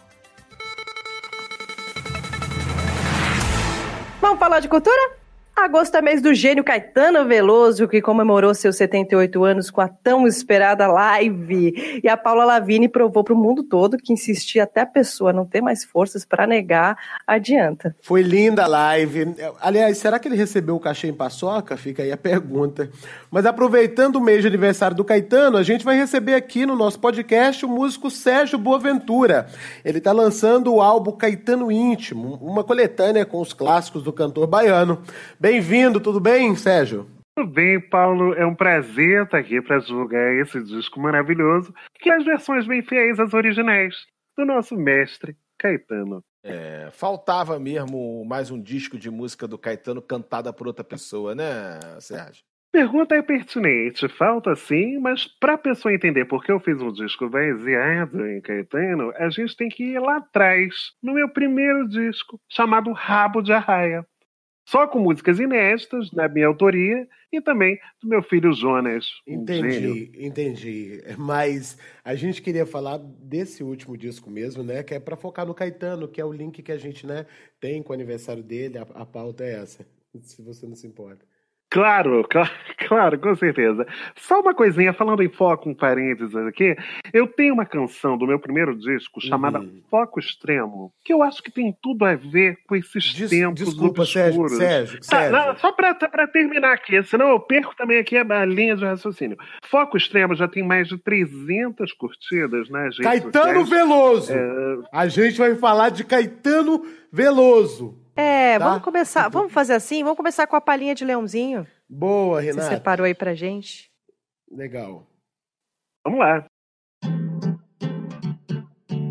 Vamos 4.21 4.39
falar 4.39 4.61
de 4.61 4.69
cultura? 4.69 5.18
Agosto 5.59 5.97
é 5.97 6.00
mês 6.00 6.23
do 6.23 6.33
gênio 6.33 6.62
Caetano 6.62 7.27
Veloso, 7.27 7.88
que 7.88 8.01
comemorou 8.01 8.55
seus 8.55 8.77
78 8.77 9.42
anos 9.42 9.71
com 9.71 9.81
a 9.81 9.88
tão 9.88 10.25
esperada 10.25 10.87
live. 10.87 12.01
E 12.03 12.09
a 12.09 12.16
Paula 12.16 12.44
Lavini 12.44 12.88
provou 12.88 13.25
para 13.25 13.35
o 13.35 13.37
mundo 13.37 13.64
todo 13.64 13.97
que 13.97 14.12
insistir 14.12 14.61
até 14.61 14.83
a 14.83 14.87
pessoa 14.87 15.33
não 15.33 15.44
ter 15.44 15.61
mais 15.61 15.85
forças 15.85 16.25
para 16.25 16.47
negar 16.47 16.97
adianta. 17.27 17.94
Foi 18.01 18.23
linda 18.23 18.64
a 18.64 18.66
live. 18.68 19.35
Aliás, 19.61 19.99
será 19.99 20.21
que 20.21 20.29
ele 20.29 20.37
recebeu 20.37 20.77
o 20.77 20.81
cachê 20.81 21.09
em 21.09 21.12
paçoca? 21.12 21.77
Fica 21.77 22.05
aí 22.05 22.12
a 22.12 22.16
pergunta. 22.16 22.88
Mas 23.29 23.44
aproveitando 23.44 24.16
o 24.16 24.21
mês 24.21 24.42
de 24.42 24.47
aniversário 24.47 24.97
do 24.97 25.05
Caetano, 25.05 25.59
a 25.59 25.64
gente 25.64 25.85
vai 25.85 25.97
receber 25.97 26.35
aqui 26.35 26.64
no 26.66 26.77
nosso 26.77 27.01
podcast 27.01 27.66
o 27.66 27.68
músico 27.68 28.12
Sérgio 28.12 28.59
Boaventura. 28.59 29.49
Ele 29.85 29.99
está 29.99 30.12
lançando 30.12 30.73
o 30.73 30.81
álbum 30.81 31.11
Caetano 31.11 31.73
Íntimo, 31.73 32.38
uma 32.40 32.62
coletânea 32.62 33.27
com 33.27 33.40
os 33.40 33.53
clássicos 33.53 34.05
do 34.05 34.12
cantor 34.12 34.47
baiano. 34.47 35.03
Bem-vindo, 35.51 35.99
tudo 35.99 36.21
bem, 36.21 36.55
Sérgio? 36.55 37.07
Tudo 37.35 37.51
bem, 37.51 37.81
Paulo. 37.81 38.35
É 38.35 38.45
um 38.45 38.55
prazer 38.55 39.25
estar 39.25 39.39
aqui 39.39 39.63
para 39.63 39.79
divulgar 39.79 40.35
esse 40.35 40.63
disco 40.63 41.01
maravilhoso, 41.01 41.73
que 41.99 42.11
é 42.11 42.17
as 42.17 42.25
versões 42.27 42.67
bem 42.67 42.83
fiéis 42.83 43.19
às 43.19 43.33
originais 43.33 43.95
do 44.37 44.45
nosso 44.45 44.77
mestre 44.77 45.35
Caetano. 45.59 46.23
É, 46.45 46.91
faltava 46.93 47.59
mesmo 47.59 48.23
mais 48.27 48.51
um 48.51 48.61
disco 48.61 48.99
de 48.99 49.11
música 49.11 49.49
do 49.49 49.57
Caetano 49.57 50.03
cantada 50.03 50.53
por 50.53 50.67
outra 50.67 50.85
pessoa, 50.85 51.35
né, 51.35 51.81
Sérgio? 51.99 52.45
Pergunta 52.71 53.15
é 53.15 53.23
pertinente, 53.23 54.07
falta 54.07 54.55
sim, 54.55 54.99
mas 54.99 55.27
para 55.41 55.55
a 55.55 55.59
pessoa 55.59 55.95
entender 55.95 56.27
por 56.27 56.45
que 56.45 56.53
eu 56.53 56.61
fiz 56.61 56.79
um 56.79 56.93
disco 56.93 57.27
baseado 57.27 58.27
em 58.27 58.43
Caetano, 58.43 59.15
a 59.17 59.31
gente 59.31 59.57
tem 59.57 59.71
que 59.71 59.83
ir 59.83 59.99
lá 59.99 60.19
atrás, 60.19 60.93
no 61.03 61.15
meu 61.15 61.31
primeiro 61.31 61.89
disco, 61.89 62.39
chamado 62.51 62.93
Rabo 62.93 63.41
de 63.41 63.55
Arraia 63.55 64.05
só 64.68 64.87
com 64.87 64.98
músicas 64.98 65.38
inéditas, 65.38 66.11
da 66.11 66.28
minha 66.28 66.46
autoria, 66.46 67.09
e 67.33 67.40
também 67.40 67.81
do 68.02 68.07
meu 68.07 68.22
filho 68.22 68.52
Jonas. 68.52 69.07
entendi, 69.26 70.12
entendi. 70.18 71.02
Mas 71.16 71.78
a 72.04 72.14
gente 72.14 72.42
queria 72.42 72.66
falar 72.66 72.98
desse 72.98 73.64
último 73.64 73.96
disco 73.96 74.31
mesmo, 74.31 74.62
né? 74.62 74.83
Que 74.83 74.96
é 74.96 75.00
para 75.00 75.16
focar 75.16 75.46
no 75.46 75.54
Caetano, 75.54 76.07
que 76.07 76.20
é 76.20 76.24
o 76.24 76.31
link 76.31 76.62
que 76.62 76.70
a 76.70 76.76
gente 76.76 77.07
né, 77.07 77.24
tem 77.59 77.83
com 77.83 77.92
o 77.92 77.94
aniversário 77.94 78.42
dele. 78.42 78.76
A, 78.76 78.83
a 78.83 79.07
pauta 79.07 79.42
é 79.42 79.54
essa, 79.54 79.87
se 80.20 80.42
você 80.42 80.66
não 80.66 80.76
se 80.76 80.87
importa. 80.87 81.24
Claro, 81.70 82.26
claro, 82.28 82.50
claro, 82.88 83.18
com 83.18 83.35
certeza. 83.37 83.87
Só 84.16 84.40
uma 84.40 84.54
coisinha, 84.54 84.92
falando 84.92 85.22
em 85.22 85.28
foco, 85.28 85.68
um 85.68 85.74
parênteses 85.74 86.35
aqui, 86.35 86.74
eu 87.12 87.26
tenho 87.26 87.52
uma 87.52 87.66
canção 87.66 88.16
do 88.16 88.26
meu 88.26 88.38
primeiro 88.38 88.74
disco 88.74 89.20
chamada 89.20 89.61
uhum. 89.61 89.83
Foco 89.90 90.18
Extremo, 90.18 90.92
que 91.04 91.12
eu 91.12 91.22
acho 91.22 91.42
que 91.42 91.50
tem 91.50 91.76
tudo 91.83 92.04
a 92.04 92.14
ver 92.14 92.59
com 92.66 92.74
esses 92.74 93.12
Des, 93.12 93.31
tempos 93.31 93.66
desculpa, 93.66 94.02
obscuros. 94.02 94.57
Sérgio, 94.57 94.59
Sérgio, 94.59 95.00
tá, 95.00 95.16
Sérgio. 95.16 95.33
Não, 95.33 95.57
só 95.59 95.72
para 95.72 96.26
terminar 96.28 96.72
aqui, 96.72 97.02
senão 97.02 97.28
eu 97.28 97.40
perco 97.40 97.76
também 97.76 97.98
aqui 97.98 98.16
a 98.16 98.44
linha 98.44 98.74
de 98.74 98.85
raciocínio. 98.85 99.37
Foco 99.64 99.96
Extremo 99.96 100.35
já 100.35 100.48
tem 100.48 100.62
mais 100.62 100.88
de 100.88 100.96
300 100.96 101.92
curtidas 101.92 102.70
nas 102.70 102.96
redes 102.98 103.02
Caetano. 103.02 103.64
Veloso! 103.66 104.33
É... 104.33 104.78
A 104.92 105.07
gente 105.09 105.37
vai 105.38 105.54
falar 105.54 105.90
de 105.90 106.04
Caetano 106.04 106.78
Veloso. 106.78 106.98
É, 108.14 108.59
tá? 108.59 108.64
vamos 108.64 108.83
começar. 108.83 109.29
Vamos 109.29 109.53
fazer 109.53 109.75
assim? 109.75 110.03
Vamos 110.03 110.16
começar 110.16 110.47
com 110.47 110.57
a 110.57 110.61
palhinha 110.61 110.94
de 110.94 111.05
leãozinho. 111.05 111.66
Boa, 111.88 112.40
Renata. 112.40 112.62
Você 112.62 112.75
separou 112.75 113.07
aí 113.07 113.14
pra 113.14 113.35
gente. 113.35 113.90
Legal. 114.51 115.07
Vamos 116.05 116.21
lá. 116.21 116.44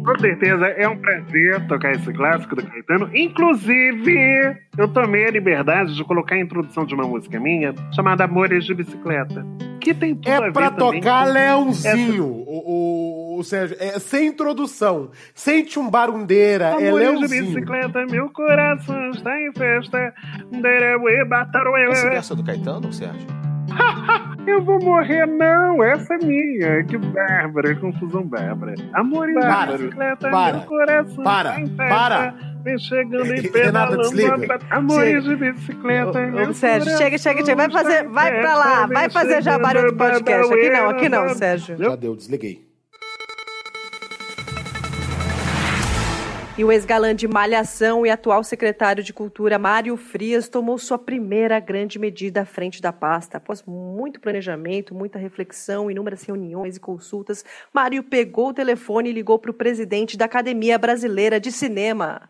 Com 0.07 0.19
certeza 0.19 0.67
é 0.67 0.87
um 0.87 0.97
prazer 0.97 1.67
tocar 1.67 1.91
esse 1.91 2.13
clássico 2.13 2.55
do 2.55 2.65
Caetano. 2.65 3.09
Inclusive, 3.13 4.57
eu 4.77 4.87
tomei 4.87 5.25
a 5.27 5.31
liberdade 5.31 5.93
de 5.95 6.03
colocar 6.05 6.35
a 6.35 6.39
introdução 6.39 6.85
de 6.85 6.95
uma 6.95 7.03
música 7.03 7.37
minha 7.39 7.75
chamada 7.93 8.23
Amores 8.23 8.63
de 8.65 8.73
Bicicleta. 8.73 9.45
Que 9.81 9.93
tem 9.93 10.15
tudo 10.15 10.29
é 10.29 10.37
a 10.37 10.41
ver 10.41 10.53
pra 10.53 10.71
tocar 10.71 11.25
Leãozinho, 11.25 12.23
essa... 12.23 12.23
o, 12.23 12.63
o, 12.65 13.26
o 13.37 13.43
Sérgio. 13.43 13.77
É, 13.79 13.99
sem 13.99 14.27
introdução, 14.27 15.11
sem 15.33 15.67
chumbarundeira, 15.67 16.75
é 16.81 16.91
Leãozinho. 16.91 17.27
de 17.27 17.53
bicicleta, 17.53 18.05
meu 18.05 18.29
coração 18.29 19.11
está 19.11 19.39
em 19.39 19.51
festa. 19.53 20.13
Essa 21.91 22.07
é 22.07 22.15
essa 22.15 22.35
do 22.35 22.43
Caetano, 22.43 22.91
Sérgio? 22.91 23.27
Eu 24.47 24.63
vou 24.63 24.79
morrer, 24.79 25.25
não. 25.25 25.83
Essa 25.83 26.13
é 26.13 26.17
minha. 26.19 26.83
Que 26.85 26.97
bárbara, 26.97 27.75
confusão 27.75 28.23
bárbara. 28.23 28.75
Amor 28.93 29.29
em 29.29 29.33
bicicleta, 29.33 30.29
para, 30.29 30.57
meu 30.57 30.65
coração. 30.65 31.23
Para, 31.23 31.55
para. 31.75 32.35
Vem 32.63 32.77
chegando 32.79 33.33
em 33.33 33.41
pedalando. 33.51 34.03
Amores 34.69 35.23
de 35.23 35.35
bicicleta. 35.35 36.19
Ô, 36.19 36.49
ô, 36.49 36.53
Sérgio, 36.53 36.97
chega, 36.97 37.17
chega, 37.17 37.45
chega. 37.45 37.55
Vai 37.55 37.69
fazer, 37.69 38.07
vai 38.07 38.39
pra 38.39 38.55
lá. 38.55 38.87
Vai 38.87 39.09
fazer 39.09 39.43
já 39.43 39.59
barulho 39.59 39.91
do 39.91 39.97
podcast. 39.97 40.53
Aqui 40.53 40.69
não, 40.69 40.89
aqui 40.89 41.09
não, 41.09 41.29
Sérgio. 41.29 41.77
Já 41.77 41.95
deu, 41.95 42.15
desliguei. 42.15 42.67
E 46.57 46.65
o 46.65 46.71
ex-galã 46.71 47.13
de 47.13 47.27
Malhação 47.27 48.03
e 48.03 48.09
atual 48.09 48.43
secretário 48.43 49.03
de 49.03 49.13
Cultura, 49.13 49.59
Mário 49.59 49.95
Frias, 49.95 50.49
tomou 50.49 50.79
sua 50.79 50.97
primeira 50.97 51.59
grande 51.59 51.99
medida 51.99 52.41
à 52.41 52.45
frente 52.45 52.81
da 52.81 52.91
pasta. 52.91 53.37
Após 53.37 53.61
muito 53.61 54.19
planejamento, 54.19 54.95
muita 54.95 55.19
reflexão, 55.19 55.91
inúmeras 55.91 56.23
reuniões 56.23 56.75
e 56.75 56.79
consultas, 56.79 57.45
Mário 57.71 58.01
pegou 58.01 58.49
o 58.49 58.53
telefone 58.55 59.11
e 59.11 59.13
ligou 59.13 59.37
para 59.37 59.51
o 59.51 59.53
presidente 59.53 60.17
da 60.17 60.25
Academia 60.25 60.79
Brasileira 60.79 61.39
de 61.39 61.51
Cinema. 61.51 62.27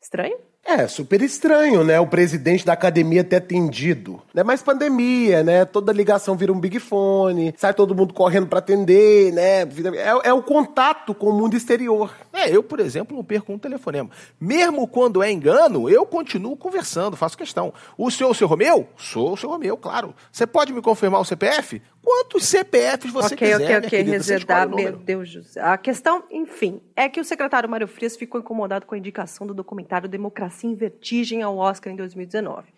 Estranho? 0.00 0.38
É, 0.66 0.88
super 0.88 1.20
estranho, 1.20 1.84
né? 1.84 2.00
O 2.00 2.06
presidente 2.06 2.64
da 2.64 2.72
academia 2.72 3.22
ter 3.22 3.36
atendido. 3.36 4.22
Não 4.32 4.40
é 4.40 4.44
mais 4.44 4.62
pandemia, 4.62 5.44
né? 5.44 5.64
Toda 5.66 5.92
ligação 5.92 6.36
vira 6.36 6.50
um 6.50 6.58
big 6.58 6.80
fone, 6.80 7.54
sai 7.58 7.74
todo 7.74 7.94
mundo 7.94 8.14
correndo 8.14 8.46
para 8.46 8.60
atender, 8.60 9.30
né? 9.32 9.62
É, 9.62 10.28
é, 10.28 10.32
o 10.32 10.42
contato 10.42 11.14
com 11.14 11.28
o 11.28 11.32
mundo 11.34 11.54
exterior. 11.54 12.14
É, 12.32 12.48
eu, 12.48 12.62
por 12.62 12.80
exemplo, 12.80 13.14
não 13.14 13.22
perco 13.22 13.52
um 13.52 13.58
telefonema. 13.58 14.08
Mesmo 14.40 14.88
quando 14.88 15.22
é 15.22 15.30
engano, 15.30 15.88
eu 15.88 16.06
continuo 16.06 16.56
conversando, 16.56 17.14
faço 17.14 17.36
questão. 17.36 17.72
O 17.98 18.10
senhor 18.10 18.30
o 18.30 18.34
seu 18.34 18.48
Romeu? 18.48 18.88
Sou 18.96 19.34
o 19.34 19.36
seu 19.36 19.50
Romeu, 19.50 19.76
claro. 19.76 20.14
Você 20.32 20.46
pode 20.46 20.72
me 20.72 20.80
confirmar 20.80 21.20
o 21.20 21.24
CPF? 21.26 21.82
Quantos 22.04 22.44
CPFs 22.44 23.10
você 23.10 23.34
okay, 23.34 23.52
quiser, 23.52 23.64
Ok, 23.64 23.76
ok, 23.76 23.86
ok, 23.86 24.02
reservar, 24.02 24.68
meu 24.68 24.92
Deus. 24.92 25.56
A 25.56 25.78
questão, 25.78 26.24
enfim, 26.30 26.82
é 26.94 27.08
que 27.08 27.18
o 27.18 27.24
secretário 27.24 27.68
Mário 27.68 27.88
Frias 27.88 28.14
ficou 28.14 28.40
incomodado 28.40 28.84
com 28.84 28.94
a 28.94 28.98
indicação 28.98 29.46
do 29.46 29.54
documentário 29.54 30.08
Democracia 30.08 30.68
em 30.68 30.74
Vertigem 30.74 31.42
ao 31.42 31.56
Oscar 31.56 31.92
em 31.92 31.96
2019. 31.96 32.68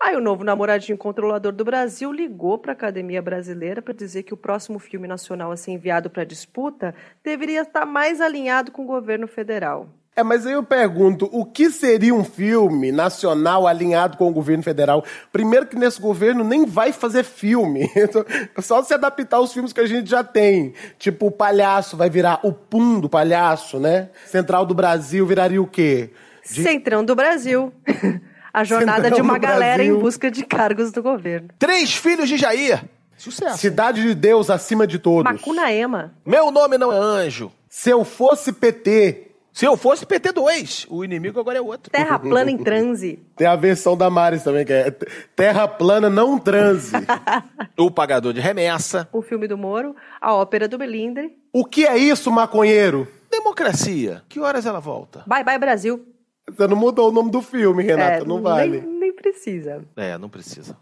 Aí 0.00 0.16
o 0.16 0.20
novo 0.20 0.42
namoradinho 0.42 0.98
controlador 0.98 1.52
do 1.52 1.64
Brasil 1.64 2.12
ligou 2.12 2.58
para 2.58 2.72
a 2.72 2.74
Academia 2.74 3.22
Brasileira 3.22 3.80
para 3.80 3.94
dizer 3.94 4.24
que 4.24 4.34
o 4.34 4.36
próximo 4.36 4.80
filme 4.80 5.06
nacional 5.06 5.52
a 5.52 5.56
ser 5.56 5.70
enviado 5.70 6.10
para 6.10 6.24
disputa 6.24 6.94
deveria 7.22 7.62
estar 7.62 7.86
mais 7.86 8.20
alinhado 8.20 8.72
com 8.72 8.82
o 8.82 8.86
governo 8.86 9.28
federal. 9.28 9.88
É, 10.16 10.22
mas 10.22 10.46
aí 10.46 10.52
eu 10.52 10.62
pergunto, 10.62 11.28
o 11.32 11.44
que 11.44 11.70
seria 11.70 12.14
um 12.14 12.22
filme 12.22 12.92
nacional 12.92 13.66
alinhado 13.66 14.16
com 14.16 14.28
o 14.28 14.32
governo 14.32 14.62
federal? 14.62 15.04
Primeiro 15.32 15.66
que 15.66 15.74
nesse 15.74 16.00
governo 16.00 16.44
nem 16.44 16.64
vai 16.64 16.92
fazer 16.92 17.24
filme. 17.24 17.90
Então, 18.04 18.24
só 18.60 18.82
se 18.82 18.92
adaptar 18.92 19.38
aos 19.38 19.52
filmes 19.52 19.72
que 19.72 19.80
a 19.80 19.86
gente 19.86 20.08
já 20.10 20.22
tem. 20.22 20.74
Tipo, 20.98 21.26
o 21.26 21.30
Palhaço 21.30 21.96
vai 21.96 22.10
virar 22.10 22.38
o 22.42 22.52
Pum 22.52 23.00
do 23.00 23.08
Palhaço, 23.08 23.80
né? 23.80 24.10
Central 24.26 24.66
do 24.66 24.74
Brasil 24.74 25.26
viraria 25.26 25.60
o 25.60 25.66
quê? 25.66 26.10
De... 26.48 26.62
Centrão 26.62 27.04
do 27.04 27.14
Brasil. 27.14 27.72
A 28.52 28.62
jornada 28.62 29.04
Centrão 29.04 29.16
de 29.16 29.22
uma 29.22 29.38
galera 29.38 29.76
Brasil. 29.78 29.96
em 29.96 29.98
busca 29.98 30.30
de 30.30 30.44
cargos 30.44 30.92
do 30.92 31.02
governo. 31.02 31.48
Três 31.58 31.94
filhos 31.96 32.28
de 32.28 32.36
Jair. 32.36 32.84
Sucesso. 33.16 33.58
Cidade 33.58 34.02
de 34.02 34.14
Deus 34.14 34.50
acima 34.50 34.86
de 34.86 34.98
todos. 34.98 35.24
Macunaema. 35.24 36.14
Meu 36.24 36.50
nome 36.52 36.78
não 36.78 36.92
é 36.92 36.96
anjo. 36.96 37.50
Se 37.68 37.90
eu 37.90 38.04
fosse 38.04 38.52
PT, 38.52 39.33
se 39.54 39.64
eu 39.64 39.76
fosse 39.76 40.04
PT2, 40.04 40.84
o 40.90 41.04
inimigo 41.04 41.38
agora 41.38 41.58
é 41.58 41.60
outro. 41.60 41.88
Terra 41.88 42.18
plana 42.18 42.50
em 42.50 42.58
transe. 42.58 43.20
Tem 43.38 43.46
a 43.46 43.54
versão 43.54 43.96
da 43.96 44.10
Maris 44.10 44.42
também, 44.42 44.66
que 44.66 44.72
é 44.72 44.90
Terra 45.36 45.68
plana 45.68 46.10
não 46.10 46.40
transe. 46.40 46.90
o 47.78 47.88
pagador 47.88 48.32
de 48.32 48.40
remessa. 48.40 49.08
O 49.12 49.22
filme 49.22 49.46
do 49.46 49.56
Moro, 49.56 49.94
a 50.20 50.34
ópera 50.34 50.66
do 50.66 50.76
Belindre. 50.76 51.38
O 51.52 51.64
que 51.64 51.86
é 51.86 51.96
isso, 51.96 52.32
maconheiro? 52.32 53.06
Democracia. 53.30 54.24
Que 54.28 54.40
horas 54.40 54.66
ela 54.66 54.80
volta? 54.80 55.22
Bye 55.24 55.44
bye 55.44 55.56
Brasil. 55.56 56.04
Você 56.50 56.66
não 56.66 56.76
mudou 56.76 57.10
o 57.10 57.12
nome 57.12 57.30
do 57.30 57.40
filme, 57.40 57.84
Renata, 57.84 58.24
é, 58.24 58.24
não 58.24 58.42
vale. 58.42 58.80
Nem, 58.80 58.98
nem 58.98 59.12
precisa. 59.12 59.84
É, 59.94 60.18
não 60.18 60.28
precisa. 60.28 60.76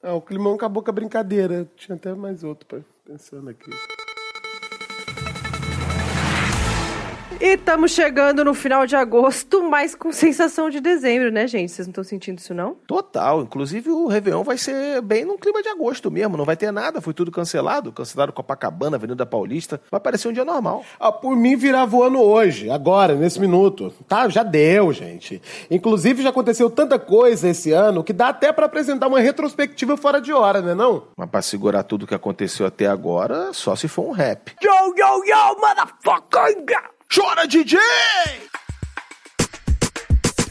Ah, 0.00 0.14
o 0.14 0.22
climão 0.22 0.54
acabou 0.54 0.84
com 0.84 0.90
a 0.90 0.94
brincadeira. 0.94 1.68
Tinha 1.74 1.96
até 1.96 2.14
mais 2.14 2.44
outro 2.44 2.84
pensando 3.04 3.50
aqui. 3.50 3.72
E 7.38 7.48
estamos 7.52 7.90
chegando 7.90 8.42
no 8.42 8.54
final 8.54 8.86
de 8.86 8.96
agosto, 8.96 9.62
mas 9.62 9.94
com 9.94 10.10
sensação 10.10 10.70
de 10.70 10.80
dezembro, 10.80 11.30
né, 11.30 11.46
gente? 11.46 11.70
Vocês 11.70 11.86
não 11.86 11.90
estão 11.90 12.02
sentindo 12.02 12.38
isso, 12.38 12.54
não? 12.54 12.74
Total. 12.86 13.42
Inclusive, 13.42 13.90
o 13.90 14.06
Réveillon 14.06 14.42
vai 14.42 14.56
ser 14.56 15.02
bem 15.02 15.26
no 15.26 15.36
clima 15.36 15.62
de 15.62 15.68
agosto 15.68 16.10
mesmo. 16.10 16.38
Não 16.38 16.46
vai 16.46 16.56
ter 16.56 16.72
nada, 16.72 16.98
foi 16.98 17.12
tudo 17.12 17.30
cancelado. 17.30 17.92
Cancelaram 17.92 18.32
Copacabana, 18.32 18.96
Avenida 18.96 19.26
Paulista. 19.26 19.78
Vai 19.90 20.00
parecer 20.00 20.28
um 20.28 20.32
dia 20.32 20.46
normal. 20.46 20.82
Ah, 20.98 21.12
por 21.12 21.36
mim, 21.36 21.56
virava 21.56 21.94
o 21.94 22.02
ano 22.02 22.22
hoje, 22.22 22.70
agora, 22.70 23.14
nesse 23.14 23.38
minuto. 23.38 23.92
Tá, 24.08 24.26
já 24.30 24.42
deu, 24.42 24.90
gente. 24.94 25.42
Inclusive, 25.70 26.22
já 26.22 26.30
aconteceu 26.30 26.70
tanta 26.70 26.98
coisa 26.98 27.50
esse 27.50 27.70
ano 27.70 28.02
que 28.02 28.14
dá 28.14 28.28
até 28.28 28.50
para 28.50 28.64
apresentar 28.64 29.08
uma 29.08 29.20
retrospectiva 29.20 29.94
fora 29.98 30.22
de 30.22 30.32
hora, 30.32 30.62
né 30.62 30.74
não? 30.74 31.08
Mas 31.14 31.28
pra 31.28 31.42
segurar 31.42 31.82
tudo 31.82 32.06
que 32.06 32.14
aconteceu 32.14 32.64
até 32.64 32.86
agora, 32.86 33.52
só 33.52 33.76
se 33.76 33.88
for 33.88 34.06
um 34.08 34.12
rap. 34.12 34.56
Yo, 34.62 34.94
yo, 34.96 35.22
yo, 35.26 35.60
motherfucker! 35.60 36.95
Chora, 37.08 37.46
DJ! 37.46 37.76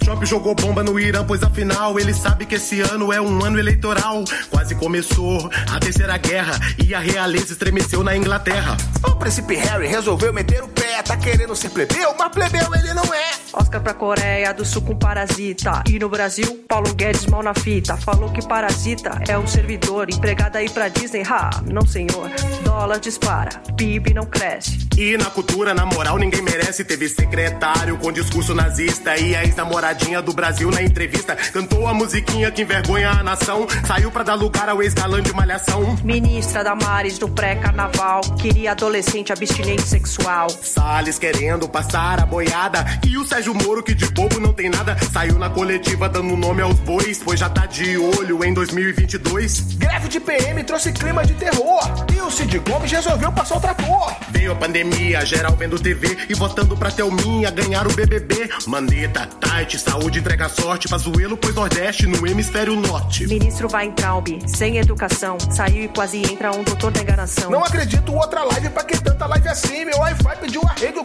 Trump 0.05 0.23
jogou 0.23 0.53
bomba 0.53 0.83
no 0.83 0.99
Irã, 0.99 1.25
pois 1.25 1.41
afinal 1.41 1.99
ele 1.99 2.13
sabe 2.13 2.45
que 2.45 2.53
esse 2.53 2.79
ano 2.79 3.11
é 3.11 3.19
um 3.19 3.43
ano 3.43 3.57
eleitoral. 3.57 4.23
Quase 4.51 4.75
começou 4.75 5.49
a 5.67 5.79
terceira 5.79 6.15
guerra 6.17 6.59
e 6.77 6.93
a 6.93 6.99
realeza 6.99 7.53
estremeceu 7.53 8.03
na 8.03 8.15
Inglaterra. 8.15 8.77
O 9.03 9.15
príncipe 9.15 9.55
Harry 9.55 9.87
resolveu 9.87 10.31
meter 10.31 10.63
o 10.63 10.67
pé, 10.67 11.01
tá 11.01 11.17
querendo 11.17 11.55
ser 11.55 11.69
plebeu, 11.71 12.13
mas 12.19 12.29
plebeu 12.29 12.75
ele 12.75 12.93
não 12.93 13.11
é. 13.15 13.31
Oscar 13.51 13.81
pra 13.81 13.95
Coreia 13.95 14.53
do 14.53 14.63
Sul 14.63 14.83
com 14.83 14.95
Parasita. 14.95 15.83
E 15.89 15.97
no 15.97 16.07
Brasil, 16.07 16.63
Paulo 16.67 16.93
Guedes 16.93 17.25
mal 17.25 17.41
na 17.41 17.55
fita. 17.55 17.97
Falou 17.97 18.31
que 18.31 18.45
Parasita 18.47 19.23
é 19.27 19.35
um 19.39 19.47
servidor, 19.47 20.07
empregado 20.11 20.57
aí 20.57 20.69
pra 20.69 20.87
Disney. 20.87 21.23
Ha, 21.23 21.63
não 21.65 21.83
senhor. 21.83 22.29
Dólar 22.63 22.99
dispara, 22.99 23.59
PIB 23.75 24.13
não 24.13 24.25
cresce. 24.25 24.85
E 24.97 25.17
na 25.17 25.25
cultura, 25.25 25.73
na 25.73 25.85
moral, 25.85 26.17
ninguém 26.17 26.43
merece. 26.43 26.83
Teve 26.83 27.09
secretário 27.09 27.97
com 27.97 28.11
discurso 28.11 28.53
nazista 28.53 29.17
e 29.17 29.35
a 29.35 29.43
ex-namorada 29.43 29.94
do 30.21 30.33
Brasil 30.33 30.69
na 30.69 30.83
entrevista. 30.83 31.35
Cantou 31.35 31.87
a 31.87 31.93
musiquinha 31.93 32.51
que 32.51 32.61
envergonha 32.61 33.09
a 33.09 33.23
nação. 33.23 33.65
Saiu 33.87 34.11
pra 34.11 34.23
dar 34.23 34.35
lugar 34.35 34.69
ao 34.69 34.81
ex-galã 34.83 35.21
de 35.21 35.33
malhação. 35.33 35.95
Ministra 36.03 36.63
Damares 36.63 37.17
do 37.17 37.27
pré-carnaval. 37.27 38.21
Queria 38.39 38.71
adolescente 38.71 39.33
abstinente 39.33 39.83
sexual. 39.83 40.49
Salles 40.49 41.17
querendo 41.17 41.67
passar 41.67 42.21
a 42.21 42.25
boiada. 42.25 42.85
E 43.05 43.17
o 43.17 43.25
Sérgio 43.25 43.53
Moro, 43.55 43.81
que 43.81 43.95
de 43.95 44.05
bobo 44.07 44.39
não 44.39 44.53
tem 44.53 44.69
nada, 44.69 44.95
saiu 45.11 45.39
na 45.39 45.49
coletiva 45.49 46.07
dando 46.07 46.35
nome 46.37 46.61
aos 46.61 46.79
bois. 46.79 47.21
Pois 47.23 47.39
já 47.39 47.49
tá 47.49 47.65
de 47.65 47.97
olho 47.97 48.43
em 48.43 48.53
2022. 48.53 49.75
Greve 49.75 50.07
de 50.07 50.19
PM 50.19 50.63
trouxe 50.63 50.91
clima 50.91 51.25
de 51.25 51.33
terror. 51.33 51.81
E 52.15 52.21
o 52.21 52.29
Cid 52.29 52.59
Gomes 52.59 52.91
resolveu 52.91 53.31
passar 53.31 53.57
o 53.57 53.61
trator. 53.61 54.15
Veio 54.29 54.51
a 54.51 54.55
pandemia, 54.55 55.25
geral 55.25 55.55
vendo 55.55 55.79
TV 55.79 56.17
e 56.29 56.33
votando 56.33 56.77
pra 56.77 56.91
Thelminha 56.91 57.49
ganhar 57.49 57.87
o 57.87 57.93
BBB. 57.93 58.49
Maneta, 58.67 59.27
tight, 59.39 59.77
Saúde 59.85 60.19
entrega 60.19 60.49
sorte, 60.49 60.87
Pazuelo 60.87 61.37
pois 61.37 61.53
Nordeste 61.53 62.07
no 62.07 62.27
hemisfério 62.27 62.75
norte. 62.75 63.27
Ministro 63.27 63.67
Weintraub, 63.71 64.27
sem 64.47 64.77
educação, 64.77 65.37
saiu 65.39 65.83
e 65.83 65.87
quase 65.87 66.17
entra 66.17 66.51
um 66.51 66.63
doutor 66.63 66.91
da 66.91 67.01
enganação. 67.01 67.51
Não 67.51 67.63
acredito 67.63 68.13
outra 68.13 68.43
live 68.43 68.69
pra 68.69 68.83
que 68.83 68.97
tanta 68.99 69.25
live 69.27 69.47
assim. 69.47 69.85
Meu 69.85 69.99
Wi-Fi 69.99 70.35
pediu 70.41 70.61
arrego 70.63 71.04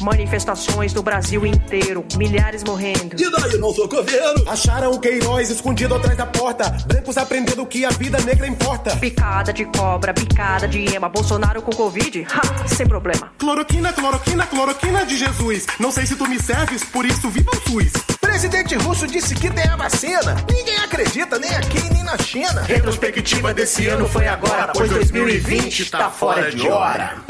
Manifestações 0.00 0.94
no 0.94 1.02
Brasil 1.02 1.44
inteiro, 1.44 2.04
milhares 2.16 2.62
morrendo. 2.62 3.16
E 3.18 3.30
daí, 3.30 3.58
não 3.58 3.74
sou 3.74 3.88
coveiro? 3.88 4.48
Acharam 4.48 4.92
o 4.92 5.00
Queiroz 5.00 5.50
escondido 5.50 5.94
atrás 5.94 6.16
da 6.16 6.26
porta. 6.26 6.70
Brancos 6.86 7.16
aprendendo 7.16 7.66
que 7.66 7.84
a 7.84 7.90
vida 7.90 8.18
negra 8.20 8.46
importa. 8.46 8.96
Picada 8.96 9.52
de 9.52 9.64
cobra, 9.64 10.14
picada 10.14 10.68
de 10.68 10.94
ema. 10.94 11.08
Bolsonaro 11.08 11.60
com 11.62 11.72
Covid? 11.72 12.26
Ha, 12.30 12.68
sem 12.68 12.86
problema. 12.86 13.32
Cloroquina, 13.38 13.92
cloroquina, 13.92 14.46
cloroquina 14.46 15.04
de 15.04 15.16
Jesus. 15.16 15.66
Não 15.78 15.90
sei 15.90 16.06
se 16.06 16.14
tu 16.16 16.28
me 16.28 16.40
serves, 16.40 16.84
por 16.84 17.04
isso 17.04 17.28
vi 17.28 17.40
viva 17.40 17.50
o 17.52 17.70
SUS! 17.70 17.92
Presidente 18.20 18.74
russo 18.76 19.06
disse 19.06 19.34
que 19.34 19.50
tem 19.50 19.64
a 19.64 19.76
vacina. 19.76 20.36
Ninguém 20.50 20.76
acredita, 20.78 21.38
nem 21.38 21.50
aqui 21.50 21.82
nem 21.92 22.04
na 22.04 22.16
China. 22.18 22.62
Retrospectiva 22.62 23.52
desse 23.52 23.88
ano 23.88 24.08
foi 24.08 24.28
agora, 24.28 24.72
pois 24.72 24.90
2020 24.90 25.80
está 25.80 26.10
fora 26.10 26.50
de 26.50 26.68
hora. 26.68 27.29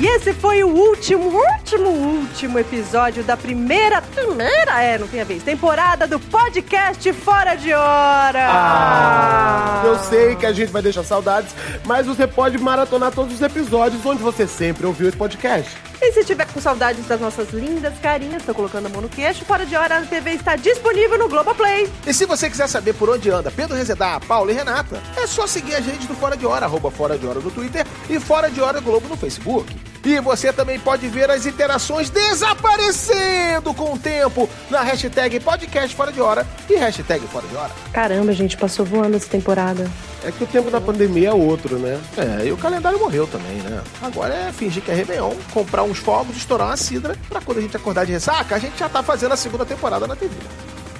E 0.00 0.06
esse 0.06 0.32
foi 0.32 0.62
o 0.62 0.68
último, 0.68 1.28
último, 1.28 1.88
último 1.88 2.56
episódio 2.56 3.24
da 3.24 3.36
primeira, 3.36 4.00
primeira, 4.00 4.80
é, 4.80 4.96
não 4.96 5.08
tem 5.08 5.20
a 5.20 5.24
vez, 5.24 5.42
temporada 5.42 6.06
do 6.06 6.20
podcast 6.20 7.12
Fora 7.14 7.56
de 7.56 7.72
Hora. 7.72 8.46
Ah, 8.48 9.82
eu 9.84 9.98
sei 9.98 10.36
que 10.36 10.46
a 10.46 10.52
gente 10.52 10.70
vai 10.70 10.82
deixar 10.82 11.02
saudades, 11.02 11.52
mas 11.84 12.06
você 12.06 12.28
pode 12.28 12.58
maratonar 12.58 13.10
todos 13.10 13.34
os 13.34 13.42
episódios 13.42 14.06
onde 14.06 14.22
você 14.22 14.46
sempre 14.46 14.86
ouviu 14.86 15.08
esse 15.08 15.16
podcast. 15.16 15.76
E 16.00 16.12
se 16.12 16.24
tiver 16.24 16.46
com 16.46 16.60
saudades 16.60 17.04
das 17.08 17.20
nossas 17.20 17.50
lindas 17.50 17.92
carinhas, 18.00 18.44
tô 18.44 18.54
colocando 18.54 18.86
a 18.86 18.88
mão 18.88 19.00
no 19.00 19.08
queixo, 19.08 19.44
Fora 19.44 19.66
de 19.66 19.74
Hora 19.74 19.98
na 19.98 20.06
TV 20.06 20.30
está 20.30 20.54
disponível 20.54 21.18
no 21.18 21.28
Globoplay. 21.28 21.90
E 22.06 22.14
se 22.14 22.24
você 22.24 22.48
quiser 22.48 22.68
saber 22.68 22.94
por 22.94 23.10
onde 23.10 23.30
anda 23.30 23.50
Pedro 23.50 23.76
Rezedar, 23.76 24.24
Paulo 24.24 24.48
e 24.48 24.54
Renata, 24.54 25.02
é 25.16 25.26
só 25.26 25.44
seguir 25.44 25.74
a 25.74 25.80
gente 25.80 26.06
do 26.06 26.14
Fora 26.14 26.36
de 26.36 26.46
Hora, 26.46 26.66
arroba 26.66 26.88
Fora 26.88 27.18
de 27.18 27.26
Hora 27.26 27.40
no 27.40 27.50
Twitter 27.50 27.84
e 28.08 28.20
Fora 28.20 28.48
de 28.48 28.60
Hora 28.60 28.80
Globo 28.80 29.08
no 29.08 29.16
Facebook. 29.16 29.87
E 30.04 30.20
você 30.20 30.52
também 30.52 30.78
pode 30.78 31.08
ver 31.08 31.30
as 31.30 31.46
interações 31.46 32.08
desaparecendo 32.10 33.74
com 33.74 33.94
o 33.94 33.98
tempo 33.98 34.48
na 34.70 34.82
hashtag 34.82 35.40
podcast 35.40 35.94
fora 35.94 36.12
de 36.12 36.20
hora 36.20 36.46
e 36.68 36.76
hashtag 36.76 37.26
fora 37.26 37.46
de 37.46 37.56
hora. 37.56 37.70
Caramba, 37.92 38.32
gente, 38.32 38.56
passou 38.56 38.84
voando 38.86 39.16
essa 39.16 39.28
temporada. 39.28 39.90
É 40.24 40.32
que 40.32 40.42
o 40.42 40.46
tempo 40.46 40.70
da 40.70 40.80
pandemia 40.80 41.28
é 41.28 41.32
outro, 41.32 41.78
né? 41.78 42.00
É, 42.16 42.46
e 42.46 42.52
o 42.52 42.56
calendário 42.56 42.98
morreu 42.98 43.26
também, 43.26 43.56
né? 43.58 43.80
Agora 44.02 44.34
é 44.34 44.52
fingir 44.52 44.82
que 44.82 44.90
é 44.90 44.94
Réveillon, 44.94 45.34
comprar 45.52 45.82
uns 45.84 45.98
fogos, 45.98 46.36
estourar 46.36 46.68
uma 46.68 46.76
cidra, 46.76 47.16
pra 47.28 47.40
quando 47.40 47.58
a 47.58 47.60
gente 47.60 47.76
acordar 47.76 48.04
de 48.04 48.12
ressaca, 48.12 48.56
a 48.56 48.58
gente 48.58 48.78
já 48.78 48.88
tá 48.88 49.02
fazendo 49.02 49.32
a 49.32 49.36
segunda 49.36 49.64
temporada 49.64 50.06
na 50.06 50.16
TV. 50.16 50.34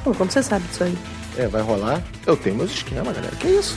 Pô, 0.04 0.14
como 0.14 0.30
você 0.30 0.42
sabe 0.42 0.66
disso 0.68 0.84
aí? 0.84 0.96
É, 1.36 1.46
vai 1.46 1.62
rolar? 1.62 2.02
Eu 2.26 2.36
tenho 2.36 2.56
meus 2.56 2.70
esquemas, 2.70 3.14
galera. 3.14 3.34
Que 3.36 3.48
isso? 3.48 3.76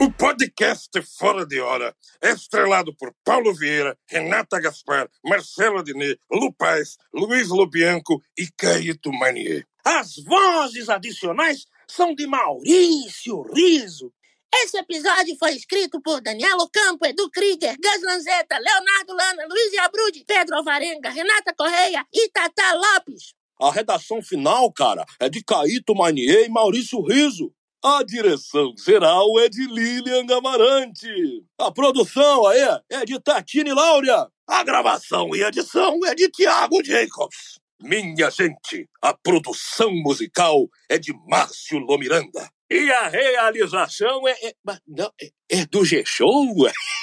O 0.00 0.12
podcast 0.12 0.90
Fora 1.18 1.44
de 1.44 1.60
Hora 1.60 1.92
é 2.22 2.30
estrelado 2.30 2.94
por 2.94 3.12
Paulo 3.24 3.52
Vieira, 3.52 3.98
Renata 4.06 4.60
Gaspar, 4.60 5.10
Marcelo 5.24 5.78
Adnet, 5.78 6.20
Lu 6.30 6.52
Paz, 6.52 6.96
Luiz 7.12 7.48
Lobianco 7.48 8.22
e 8.38 8.46
Caíto 8.56 9.12
Manier. 9.12 9.66
As 9.84 10.14
vozes 10.22 10.88
adicionais 10.88 11.66
são 11.88 12.14
de 12.14 12.28
Maurício 12.28 13.42
Riso. 13.52 14.12
Esse 14.54 14.78
episódio 14.78 15.36
foi 15.36 15.56
escrito 15.56 16.00
por 16.00 16.20
Danielo 16.20 16.70
Campo, 16.72 17.04
Edu 17.04 17.28
Krieger, 17.30 17.76
Gus 17.76 18.02
Lanzetta, 18.04 18.56
Leonardo 18.56 19.12
Lana, 19.14 19.48
Luiz 19.50 19.78
Abrudi, 19.78 20.24
Pedro 20.24 20.58
Alvarenga, 20.58 21.10
Renata 21.10 21.52
Correia 21.58 22.06
e 22.14 22.30
Tata 22.30 22.72
Lopes. 22.72 23.34
A 23.60 23.72
redação 23.72 24.22
final, 24.22 24.72
cara, 24.72 25.04
é 25.18 25.28
de 25.28 25.42
Caíto 25.42 25.92
Manier 25.92 26.46
e 26.46 26.48
Maurício 26.48 27.02
Riso. 27.02 27.52
A 27.84 28.02
direção 28.02 28.74
geral 28.76 29.38
é 29.38 29.48
de 29.48 29.64
Lilian 29.68 30.26
Gamarante. 30.26 31.44
A 31.56 31.70
produção 31.70 32.44
aí 32.44 32.60
é 32.90 33.04
de 33.04 33.20
Tatine 33.20 33.72
Láurea. 33.72 34.26
A 34.48 34.64
gravação 34.64 35.34
e 35.36 35.44
edição 35.44 36.00
é 36.04 36.12
de 36.12 36.28
Tiago 36.28 36.82
Jacobs. 36.84 37.60
Minha 37.80 38.30
gente, 38.30 38.88
a 39.00 39.14
produção 39.14 39.92
musical 39.92 40.66
é 40.88 40.98
de 40.98 41.12
Márcio 41.28 41.78
Lomiranda. 41.78 42.50
E 42.68 42.90
a 42.90 43.06
realização 43.06 44.26
é, 44.26 44.32
é, 44.42 44.52
não, 44.84 45.12
é, 45.22 45.30
é 45.48 45.66
do 45.66 45.84
G-Show? 45.84 46.56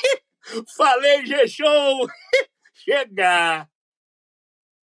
Falei 0.76 1.26
G-Show! 1.26 2.06
Chega! 2.84 3.66